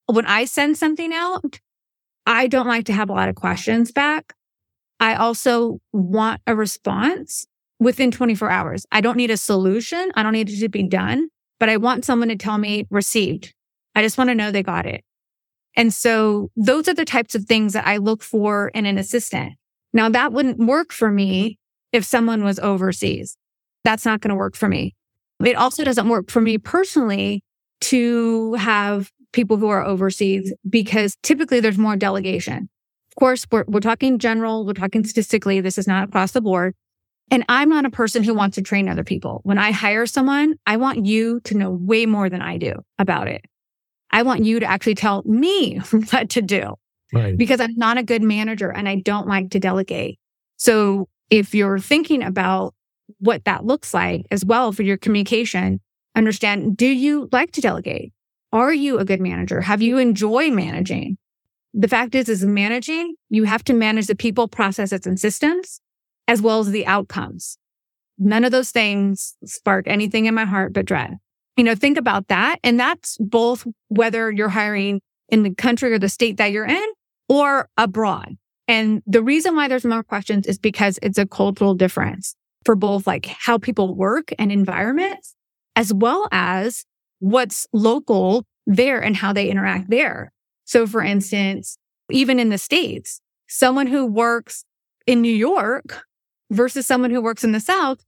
when 0.07 0.25
I 0.25 0.47
send 0.47 0.79
something 0.79 1.13
out, 1.13 1.61
I 2.25 2.47
don't 2.47 2.67
like 2.69 2.87
to 2.87 2.95
have 2.95 3.11
a 3.11 3.13
lot 3.13 3.29
of 3.29 3.35
questions 3.35 3.93
back. 3.93 4.33
I 4.99 5.15
also 5.17 5.79
want 5.93 6.41
a 6.47 6.57
response 6.57 7.47
within 7.85 8.11
24 8.11 8.51
hours. 8.51 8.87
I 8.91 9.01
don't 9.01 9.17
need 9.17 9.31
a 9.31 9.37
solution. 9.37 10.11
I 10.15 10.23
don't 10.23 10.33
need 10.33 10.51
it 10.51 10.59
to 10.59 10.69
be 10.69 10.83
done, 10.83 11.29
but 11.61 11.69
I 11.69 11.77
want 11.77 12.05
someone 12.05 12.29
to 12.29 12.37
tell 12.37 12.59
me 12.59 12.87
received. 12.91 13.55
I 13.95 14.03
just 14.03 14.19
want 14.19 14.31
to 14.31 14.35
know 14.35 14.51
they 14.51 14.63
got 14.63 14.87
it. 14.87 15.05
And 15.77 15.93
so 15.93 16.51
those 16.57 16.89
are 16.89 16.95
the 16.95 17.05
types 17.05 17.35
of 17.35 17.45
things 17.45 17.73
that 17.75 17.87
I 17.87 17.99
look 17.99 18.23
for 18.23 18.69
in 18.69 18.87
an 18.87 18.99
assistant. 18.99 19.55
Now 19.93 20.09
that 20.09 20.33
wouldn't 20.33 20.59
work 20.59 20.93
for 20.93 21.11
me 21.11 21.59
if 21.93 22.05
someone 22.05 22.43
was 22.43 22.59
overseas. 22.59 23.37
That's 23.85 24.05
not 24.05 24.21
going 24.21 24.31
to 24.31 24.37
work 24.37 24.57
for 24.57 24.69
me. 24.69 24.95
It 25.45 25.57
also 25.57 25.85
doesn't 25.85 26.09
work 26.09 26.31
for 26.31 26.41
me 26.41 26.59
personally 26.59 27.45
to 27.83 28.55
have 28.55 29.11
people 29.33 29.57
who 29.57 29.69
are 29.69 29.85
overseas 29.85 30.55
because 30.69 31.17
typically 31.23 31.61
there's 31.61 31.79
more 31.79 31.97
delegation. 31.97 32.69
Of 33.11 33.15
course, 33.17 33.47
we're, 33.51 33.65
we're 33.69 33.81
talking 33.81 34.19
general, 34.19 34.65
we're 34.65 34.73
talking 34.73 35.05
statistically. 35.05 35.61
This 35.61 35.77
is 35.77 35.87
not 35.87 36.09
across 36.09 36.33
the 36.33 36.41
board. 36.41 36.75
And 37.31 37.45
I'm 37.49 37.69
not 37.69 37.87
a 37.87 37.91
person 37.91 38.23
who 38.23 38.35
wants 38.35 38.57
to 38.57 38.63
train 38.63 38.89
other 38.89 39.05
people. 39.05 39.41
When 39.45 39.59
I 39.59 39.73
hire 39.73 40.07
someone, 40.07 40.55
I 40.67 40.77
want 40.77 41.07
you 41.07 41.41
to 41.45 41.57
know 41.57 41.71
way 41.71 42.07
more 42.07 42.29
than 42.29 42.43
I 42.43 42.59
do 42.59 42.75
about 42.99 43.29
it. 43.29 43.45
I 44.11 44.23
want 44.23 44.45
you 44.45 44.61
to 44.61 44.67
actually 44.67 44.95
tell 44.95 45.23
me 45.25 45.77
what 46.11 46.31
to 46.31 46.43
do 46.43 46.75
Right. 47.13 47.37
because 47.37 47.61
I'm 47.61 47.77
not 47.77 47.97
a 47.99 48.03
good 48.03 48.23
manager 48.23 48.71
and 48.71 48.89
I 48.89 48.97
don't 48.97 49.29
like 49.29 49.51
to 49.51 49.61
delegate. 49.61 50.19
So 50.57 51.09
if 51.31 51.55
you're 51.55 51.79
thinking 51.79 52.23
about 52.23 52.75
what 53.19 53.45
that 53.45 53.65
looks 53.65 53.95
like 53.95 54.27
as 54.31 54.45
well 54.45 54.73
for 54.73 54.83
your 54.83 54.97
communication, 54.97 55.81
understand, 56.17 56.77
do 56.77 56.87
you 56.87 57.29
like 57.33 57.53
to 57.53 57.61
delegate? 57.61 58.13
Are 58.53 58.73
you 58.73 58.99
a 58.99 59.05
good 59.05 59.21
manager? 59.21 59.61
Have 59.61 59.83
you 59.83 59.99
enjoyed 59.99 60.53
managing? 60.53 61.19
The 61.73 61.89
fact 61.89 62.15
is, 62.15 62.29
is 62.29 62.45
managing, 62.45 63.15
you 63.31 63.45
have 63.45 63.65
to 63.65 63.73
manage 63.75 64.07
the 64.07 64.15
people, 64.15 64.47
processes, 64.47 65.07
and 65.07 65.19
systems 65.19 65.81
as 66.29 66.43
well 66.43 66.61
as 66.61 66.71
the 66.71 66.87
outcomes. 66.87 67.59
None 68.19 68.45
of 68.45 68.53
those 68.53 68.71
things 68.71 69.35
spark 69.45 69.87
anything 69.89 70.27
in 70.27 70.35
my 70.35 70.45
heart 70.45 70.73
but 70.73 70.87
dread. 70.87 71.19
You 71.57 71.65
know, 71.65 71.75
think 71.75 71.99
about 71.99 72.29
that. 72.29 72.59
And 72.65 72.79
that's 72.79 73.17
both 73.19 73.67
whether 73.89 74.31
you're 74.31 74.49
hiring 74.49 75.01
in 75.29 75.43
the 75.43 75.55
country 75.55 75.93
or 75.93 75.99
the 75.99 76.09
state 76.09 76.37
that 76.37 76.53
you're 76.53 76.67
in 76.67 76.85
or 77.29 77.69
abroad. 77.77 78.37
And 78.67 79.03
the 79.07 79.23
reason 79.23 79.55
why 79.55 79.69
there's 79.69 79.85
more 79.85 80.03
questions 80.03 80.47
is 80.47 80.59
because 80.59 80.99
it's 81.03 81.19
a 81.19 81.27
cultural 81.27 81.75
difference 81.75 82.35
for 82.65 82.75
both 82.75 83.07
like 83.07 83.27
how 83.27 83.59
people 83.59 83.95
work 83.95 84.33
and 84.39 84.51
environments, 84.51 85.35
as 85.77 85.93
well 85.93 86.29
as 86.33 86.85
what's 87.19 87.67
local 87.73 88.45
there 88.67 89.01
and 89.01 89.17
how 89.17 89.33
they 89.33 89.49
interact 89.49 89.91
there. 89.91 90.33
So 90.65 90.87
for 90.87 91.03
instance, 91.03 91.77
even 92.11 92.39
in 92.39 92.49
the 92.49 92.59
States, 92.59 93.21
someone 93.49 93.87
who 93.87 94.07
works 94.07 94.65
in 95.07 95.21
New 95.21 95.35
York 95.35 96.05
versus 96.51 96.87
someone 96.87 97.11
who 97.11 97.21
works 97.21 97.45
in 97.45 97.53
the 97.53 97.61
South, 97.61 98.05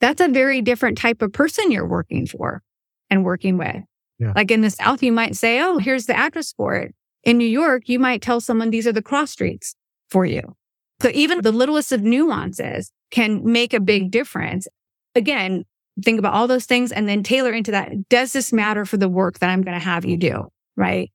that's 0.00 0.20
a 0.20 0.28
very 0.28 0.60
different 0.60 0.98
type 0.98 1.22
of 1.22 1.32
person 1.32 1.70
you're 1.70 1.86
working 1.86 2.26
for 2.26 2.62
and 3.10 3.24
working 3.24 3.58
with. 3.58 3.82
Yeah. 4.18 4.32
Like 4.34 4.50
in 4.50 4.60
the 4.60 4.70
South, 4.70 5.02
you 5.02 5.12
might 5.12 5.36
say, 5.36 5.60
Oh, 5.60 5.78
here's 5.78 6.06
the 6.06 6.16
address 6.16 6.52
for 6.52 6.74
it. 6.74 6.94
In 7.24 7.38
New 7.38 7.48
York, 7.48 7.88
you 7.88 7.98
might 7.98 8.22
tell 8.22 8.40
someone 8.40 8.70
these 8.70 8.86
are 8.86 8.92
the 8.92 9.02
cross 9.02 9.30
streets 9.30 9.74
for 10.10 10.24
you. 10.24 10.56
So 11.00 11.10
even 11.12 11.42
the 11.42 11.52
littlest 11.52 11.92
of 11.92 12.02
nuances 12.02 12.92
can 13.10 13.44
make 13.44 13.74
a 13.74 13.80
big 13.80 14.10
difference. 14.10 14.68
Again, 15.14 15.64
think 16.04 16.18
about 16.18 16.34
all 16.34 16.46
those 16.46 16.66
things 16.66 16.92
and 16.92 17.08
then 17.08 17.22
tailor 17.22 17.52
into 17.52 17.72
that. 17.72 18.08
Does 18.08 18.32
this 18.32 18.52
matter 18.52 18.84
for 18.84 18.96
the 18.96 19.08
work 19.08 19.38
that 19.40 19.50
I'm 19.50 19.62
going 19.62 19.78
to 19.78 19.84
have 19.84 20.04
you 20.04 20.16
do? 20.16 20.48
Right. 20.76 21.10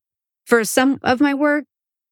For 0.46 0.64
some 0.64 1.00
of 1.04 1.20
my 1.20 1.34
work, 1.34 1.66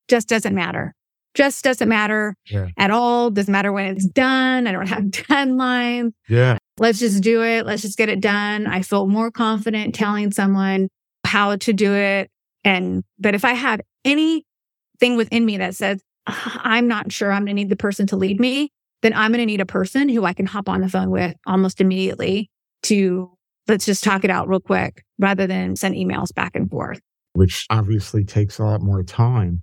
just 0.08 0.28
doesn't 0.28 0.56
matter. 0.56 0.94
Just 1.36 1.64
doesn't 1.64 1.88
matter 1.90 2.36
Yeah. 2.50 2.70
at 2.78 2.92
all. 2.92 3.30
Doesn't 3.30 3.52
matter 3.52 3.72
when 3.72 3.86
it's 3.88 4.06
done. 4.06 4.66
I 4.68 4.72
don't 4.72 4.88
have 4.90 5.04
deadlines. 5.04 6.14
Yeah. 6.30 6.58
Let's 6.80 7.00
just 7.00 7.22
do 7.22 7.44
it. 7.44 7.66
Let's 7.66 7.82
just 7.82 7.98
get 7.98 8.10
it 8.10 8.22
done. 8.22 8.68
I 8.68 8.82
feel 8.82 9.08
more 9.08 9.32
confident 9.32 9.94
telling 9.96 10.32
someone 10.32 10.88
how 11.26 11.56
to 11.58 11.74
do 11.74 11.94
it. 11.94 12.30
And, 12.64 13.04
but 13.20 13.36
if 13.36 13.46
I 13.46 13.54
have 13.54 13.82
anything 14.06 15.16
within 15.18 15.46
me 15.46 15.58
that 15.58 15.76
says, 15.76 16.02
"Ah, 16.28 16.62
I'm 16.64 16.88
not 16.88 17.12
sure 17.12 17.32
I'm 17.32 17.44
going 17.46 17.56
to 17.56 17.62
need 17.62 17.70
the 17.70 17.76
person 17.76 18.08
to 18.08 18.16
lead 18.16 18.40
me, 18.40 18.72
then 19.02 19.14
I'm 19.14 19.32
going 19.32 19.40
to 19.42 19.46
need 19.46 19.62
a 19.62 19.66
person 19.66 20.10
who 20.10 20.26
I 20.26 20.34
can 20.34 20.46
hop 20.46 20.68
on 20.70 20.82
the 20.82 20.90
phone 20.90 21.12
with 21.12 21.36
almost 21.46 21.80
immediately 21.82 22.50
to 22.84 23.32
let's 23.68 23.86
just 23.86 24.04
talk 24.04 24.24
it 24.24 24.30
out 24.30 24.48
real 24.48 24.60
quick 24.60 25.04
rather 25.20 25.48
than 25.48 25.76
send 25.76 25.96
emails 25.96 26.34
back 26.34 26.56
and 26.56 26.70
forth. 26.70 27.00
Which 27.34 27.66
obviously 27.70 28.24
takes 28.24 28.60
a 28.60 28.64
lot 28.64 28.82
more 28.82 29.04
time. 29.04 29.62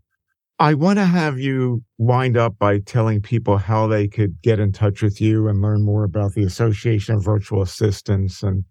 I 0.59 0.75
want 0.75 0.99
to 0.99 1.05
have 1.05 1.39
you 1.39 1.83
wind 1.99 2.37
up 2.37 2.59
by 2.59 2.79
telling 2.79 3.21
people 3.21 3.59
how 3.59 3.87
they 3.87 4.07
could 4.07 4.41
get 4.43 4.61
in 4.61 4.73
touch 4.73 5.03
with 5.03 5.21
you 5.21 5.49
and 5.49 5.61
learn 5.61 5.83
more 5.83 6.05
about 6.05 6.35
the 6.35 6.45
Association 6.45 7.17
of 7.17 7.25
Virtual 7.25 7.63
Assistants 7.63 8.43
and 8.43 8.65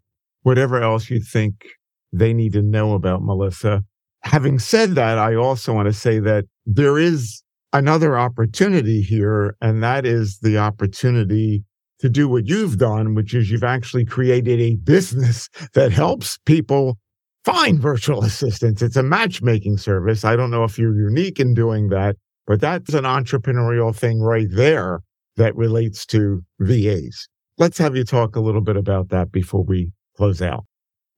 whatever 0.44 0.82
else 0.82 1.10
you 1.10 1.20
think 1.20 1.66
they 2.14 2.34
need 2.34 2.54
to 2.54 2.62
know 2.62 2.94
about 2.94 3.24
Melissa. 3.24 3.84
Having 4.24 4.60
said 4.60 4.96
that, 4.96 5.18
I 5.18 5.36
also 5.36 5.74
want 5.74 5.88
to 5.88 5.94
say 5.94 6.20
that 6.20 6.46
there 6.66 6.98
is 6.98 7.44
another 7.74 8.18
opportunity 8.18 9.02
here, 9.02 9.56
and 9.62 9.84
that 9.84 10.06
is 10.06 10.40
the 10.42 10.58
opportunity 10.58 11.64
to 12.00 12.10
do 12.10 12.28
what 12.28 12.48
you've 12.48 12.78
done, 12.78 13.16
which 13.16 13.34
is 13.34 13.50
you've 13.50 13.64
actually 13.64 14.06
created 14.06 14.60
a 14.60 14.76
business 14.78 15.50
that 15.74 15.92
helps 15.92 16.38
people 16.46 16.98
find 17.44 17.80
virtual 17.80 18.24
assistants. 18.24 18.82
It's 18.82 18.96
a 18.96 19.04
matchmaking 19.04 19.78
service. 19.78 20.24
I 20.26 20.36
don't 20.36 20.52
know 20.52 20.64
if 20.64 20.78
you're 20.78 20.96
unique 20.96 21.40
in 21.40 21.54
doing 21.54 21.90
that, 21.90 22.16
but 22.48 22.62
that's 22.62 22.94
an 22.94 23.04
entrepreneurial 23.04 23.96
thing 23.96 24.22
right 24.22 24.48
there 24.50 25.02
that 25.38 25.56
relates 25.56 26.06
to 26.08 26.42
VAs. 26.60 27.28
Let's 27.58 27.78
have 27.78 27.96
you 27.96 28.04
talk 28.04 28.36
a 28.36 28.42
little 28.42 28.62
bit 28.62 28.76
about 28.76 29.10
that 29.10 29.32
before 29.32 29.64
we 29.64 29.92
close 30.16 30.42
out. 30.42 30.66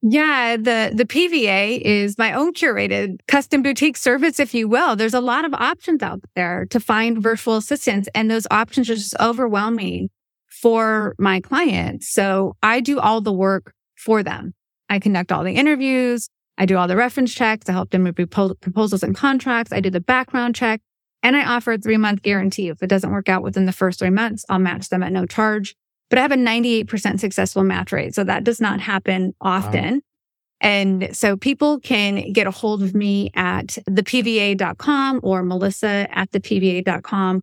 Yeah, 0.05 0.57
the 0.57 0.91
the 0.93 1.05
PVA 1.05 1.79
is 1.79 2.17
my 2.17 2.33
own 2.33 2.53
curated 2.53 3.19
custom 3.29 3.61
boutique 3.61 3.95
service, 3.95 4.37
if 4.37 4.53
you 4.53 4.67
will. 4.67 4.97
There's 4.97 5.13
a 5.13 5.21
lot 5.21 5.45
of 5.45 5.53
options 5.53 6.03
out 6.03 6.19
there 6.35 6.65
to 6.71 6.79
find 6.81 7.23
virtual 7.23 7.55
assistants, 7.55 8.09
and 8.13 8.29
those 8.29 8.45
options 8.51 8.89
are 8.89 8.95
just 8.95 9.15
overwhelming 9.21 10.09
for 10.49 11.15
my 11.17 11.39
clients. 11.39 12.09
So 12.09 12.57
I 12.61 12.81
do 12.81 12.99
all 12.99 13.21
the 13.21 13.31
work 13.31 13.73
for 13.95 14.23
them. 14.23 14.53
I 14.93 14.99
conduct 14.99 15.31
all 15.31 15.43
the 15.43 15.53
interviews. 15.53 16.29
I 16.57 16.67
do 16.67 16.77
all 16.77 16.87
the 16.87 16.95
reference 16.95 17.33
checks. 17.33 17.67
I 17.67 17.71
help 17.71 17.89
them 17.89 18.03
with 18.03 18.15
proposals 18.15 19.01
and 19.01 19.15
contracts. 19.15 19.73
I 19.73 19.79
do 19.79 19.89
the 19.89 19.99
background 19.99 20.53
check 20.55 20.81
and 21.23 21.35
I 21.35 21.45
offer 21.45 21.71
a 21.73 21.77
three 21.79 21.97
month 21.97 22.21
guarantee. 22.21 22.69
If 22.69 22.83
it 22.83 22.87
doesn't 22.87 23.11
work 23.11 23.27
out 23.27 23.41
within 23.41 23.65
the 23.65 23.71
first 23.71 23.97
three 23.97 24.11
months, 24.11 24.45
I'll 24.49 24.59
match 24.59 24.89
them 24.89 25.01
at 25.01 25.11
no 25.11 25.25
charge. 25.25 25.75
But 26.11 26.19
I 26.19 26.21
have 26.21 26.31
a 26.31 26.35
98% 26.35 27.19
successful 27.19 27.63
match 27.63 27.91
rate. 27.91 28.13
So 28.13 28.23
that 28.23 28.43
does 28.43 28.61
not 28.61 28.79
happen 28.79 29.33
often. 29.41 29.95
Wow. 29.95 29.99
And 30.61 31.09
so 31.11 31.37
people 31.37 31.79
can 31.79 32.31
get 32.31 32.45
a 32.45 32.51
hold 32.51 32.83
of 32.83 32.93
me 32.93 33.31
at 33.33 33.79
thepva.com 33.89 35.21
or 35.23 35.41
melissa 35.41 36.07
at 36.11 36.31
thepva.com. 36.31 37.41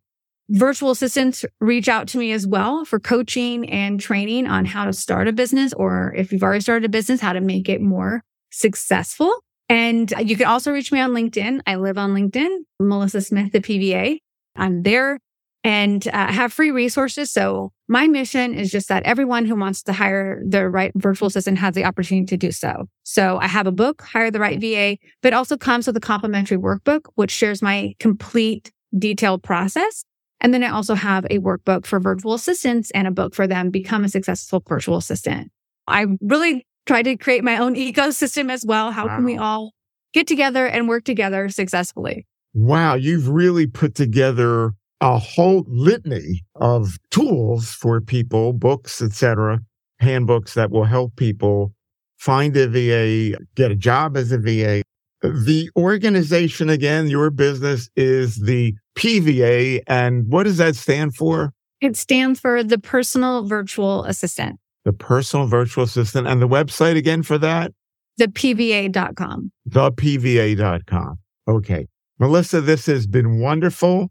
Virtual 0.51 0.91
assistants 0.91 1.45
reach 1.61 1.89
out 1.89 2.09
to 2.09 2.19
me 2.19 2.33
as 2.33 2.45
well 2.45 2.85
for 2.85 2.99
coaching 2.99 3.71
and 3.71 4.01
training 4.01 4.49
on 4.49 4.65
how 4.65 4.85
to 4.85 4.93
start 4.93 5.29
a 5.29 5.33
business, 5.33 5.73
or 5.73 6.13
if 6.17 6.33
you've 6.33 6.43
already 6.43 6.61
started 6.61 6.85
a 6.85 6.89
business, 6.89 7.21
how 7.21 7.33
to 7.33 7.41
make 7.41 7.69
it 7.69 7.81
more 7.81 8.25
successful. 8.51 9.33
And 9.69 10.13
you 10.19 10.37
can 10.37 10.47
also 10.47 10.73
reach 10.73 10.91
me 10.91 10.99
on 10.99 11.11
LinkedIn. 11.11 11.61
I 11.69 11.77
live 11.77 11.97
on 11.97 12.15
LinkedIn, 12.15 12.65
Melissa 12.81 13.21
Smith, 13.21 13.53
the 13.53 13.61
PVA. 13.61 14.19
I'm 14.57 14.83
there 14.83 15.21
and 15.63 16.07
uh, 16.09 16.33
have 16.33 16.53
free 16.53 16.73
resources. 16.73 17.31
So 17.31 17.71
my 17.87 18.09
mission 18.09 18.53
is 18.53 18.73
just 18.73 18.89
that 18.89 19.05
everyone 19.05 19.47
who 19.47 19.55
wants 19.55 19.85
to 19.85 19.93
hire 19.93 20.43
the 20.45 20.69
right 20.69 20.91
virtual 20.97 21.29
assistant 21.29 21.59
has 21.59 21.77
the 21.77 21.85
opportunity 21.85 22.27
to 22.27 22.37
do 22.37 22.51
so. 22.51 22.87
So 23.05 23.39
I 23.39 23.47
have 23.47 23.69
a 23.69 23.73
book, 23.73 24.03
Hire 24.03 24.33
the 24.33 24.41
Right 24.41 24.61
VA, 24.61 24.99
but 25.23 25.33
also 25.33 25.57
comes 25.57 25.87
with 25.87 25.97
a 25.97 26.01
complimentary 26.01 26.59
workbook, 26.59 27.03
which 27.15 27.31
shares 27.31 27.63
my 27.63 27.95
complete 28.01 28.73
detailed 28.99 29.45
process. 29.45 30.03
And 30.41 30.55
then 30.55 30.63
I 30.65 30.71
also 30.71 30.95
have 30.95 31.25
a 31.27 31.39
workbook 31.39 31.87
for 31.87 32.01
virtual 32.01 32.35
assistants 32.35 32.91
and 32.93 33.07
a 33.07 33.11
book 33.11 33.35
for 33.35 33.47
them 33.47 33.71
become 33.71 34.05
a 34.05 34.09
successful 34.09 34.63
virtual 34.67 34.97
assistant. 34.97 35.51
I 35.87 36.07
really 36.21 36.67
try 36.87 37.03
to 37.03 37.17
create 37.17 37.45
my 37.45 37.59
own 37.59 37.75
ecosystem 37.77 38.51
as 38.51 38.65
well. 38.65 38.91
How 38.91 39.07
wow. 39.07 39.17
can 39.17 39.25
we 39.25 39.37
all 39.37 39.73
get 40.13 40.27
together 40.27 40.67
and 40.67 40.89
work 40.89 41.05
together 41.05 41.49
successfully? 41.49 42.27
Wow, 42.55 42.95
you've 42.95 43.29
really 43.29 43.67
put 43.67 43.95
together 43.95 44.73
a 45.01 45.19
whole 45.19 45.65
litany 45.69 46.43
of 46.57 46.99
tools 47.11 47.71
for 47.71 48.01
people, 48.01 48.53
books, 48.53 49.01
etc., 49.01 49.61
handbooks 49.99 50.55
that 50.55 50.71
will 50.71 50.85
help 50.85 51.15
people 51.17 51.73
find 52.19 52.57
a 52.57 52.69
VA, 52.69 53.39
get 53.55 53.71
a 53.71 53.77
job 53.77 54.17
as 54.17 54.33
a 54.33 54.39
VA. 54.39 54.83
The 55.23 55.71
organization, 55.77 56.71
again, 56.71 57.09
your 57.09 57.31
business 57.31 57.91
is 57.95 58.37
the 58.37 58.75
PVA. 58.97 59.81
And 59.87 60.25
what 60.29 60.45
does 60.45 60.57
that 60.57 60.77
stand 60.77 61.15
for? 61.15 61.53
It 61.81 61.97
stands 61.97 62.41
for 62.41 62.63
the 62.63 62.79
Personal 62.79 63.45
Virtual 63.45 64.05
Assistant. 64.05 64.59
The 64.85 64.93
Personal 64.93 65.47
Virtual 65.47 65.85
Assistant. 65.85 66.27
And 66.27 66.41
the 66.41 66.49
website 66.49 66.97
again 66.97 67.23
for 67.23 67.39
that? 67.39 67.73
ThePVA.com. 68.21 69.53
ThePVA.com. 69.71 71.19
Okay. 71.49 71.87
Melissa, 72.19 72.61
this 72.61 72.87
has 72.87 73.07
been 73.07 73.41
wonderful. 73.41 74.11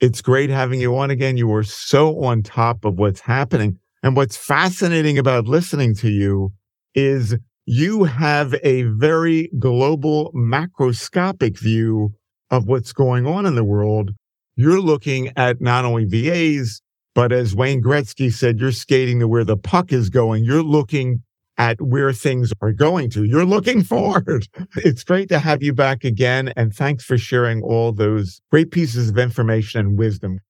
It's 0.00 0.22
great 0.22 0.50
having 0.50 0.80
you 0.80 0.96
on 0.96 1.10
again. 1.10 1.36
You 1.36 1.52
are 1.54 1.62
so 1.62 2.22
on 2.24 2.42
top 2.42 2.84
of 2.84 2.98
what's 2.98 3.20
happening. 3.20 3.78
And 4.02 4.16
what's 4.16 4.36
fascinating 4.36 5.16
about 5.18 5.46
listening 5.46 5.94
to 5.96 6.08
you 6.08 6.52
is 6.94 7.36
you 7.64 8.04
have 8.04 8.54
a 8.62 8.82
very 8.82 9.50
global 9.58 10.32
macroscopic 10.34 11.58
view 11.58 12.14
of 12.50 12.66
what's 12.66 12.92
going 12.92 13.26
on 13.26 13.46
in 13.46 13.54
the 13.54 13.64
world. 13.64 14.10
You're 14.56 14.80
looking 14.80 15.32
at 15.36 15.60
not 15.60 15.84
only 15.84 16.04
VAs, 16.04 16.82
but 17.14 17.32
as 17.32 17.54
Wayne 17.54 17.82
Gretzky 17.82 18.32
said, 18.32 18.58
you're 18.58 18.72
skating 18.72 19.20
to 19.20 19.28
where 19.28 19.44
the 19.44 19.56
puck 19.56 19.92
is 19.92 20.10
going. 20.10 20.44
You're 20.44 20.62
looking 20.62 21.22
at 21.58 21.80
where 21.80 22.12
things 22.12 22.52
are 22.60 22.72
going 22.72 23.10
to. 23.10 23.24
You're 23.24 23.44
looking 23.44 23.82
forward. 23.84 24.48
It's 24.76 25.04
great 25.04 25.28
to 25.28 25.38
have 25.38 25.62
you 25.62 25.72
back 25.72 26.04
again. 26.04 26.52
And 26.56 26.74
thanks 26.74 27.04
for 27.04 27.18
sharing 27.18 27.62
all 27.62 27.92
those 27.92 28.40
great 28.50 28.70
pieces 28.70 29.10
of 29.10 29.18
information 29.18 29.80
and 29.80 29.98
wisdom. 29.98 30.40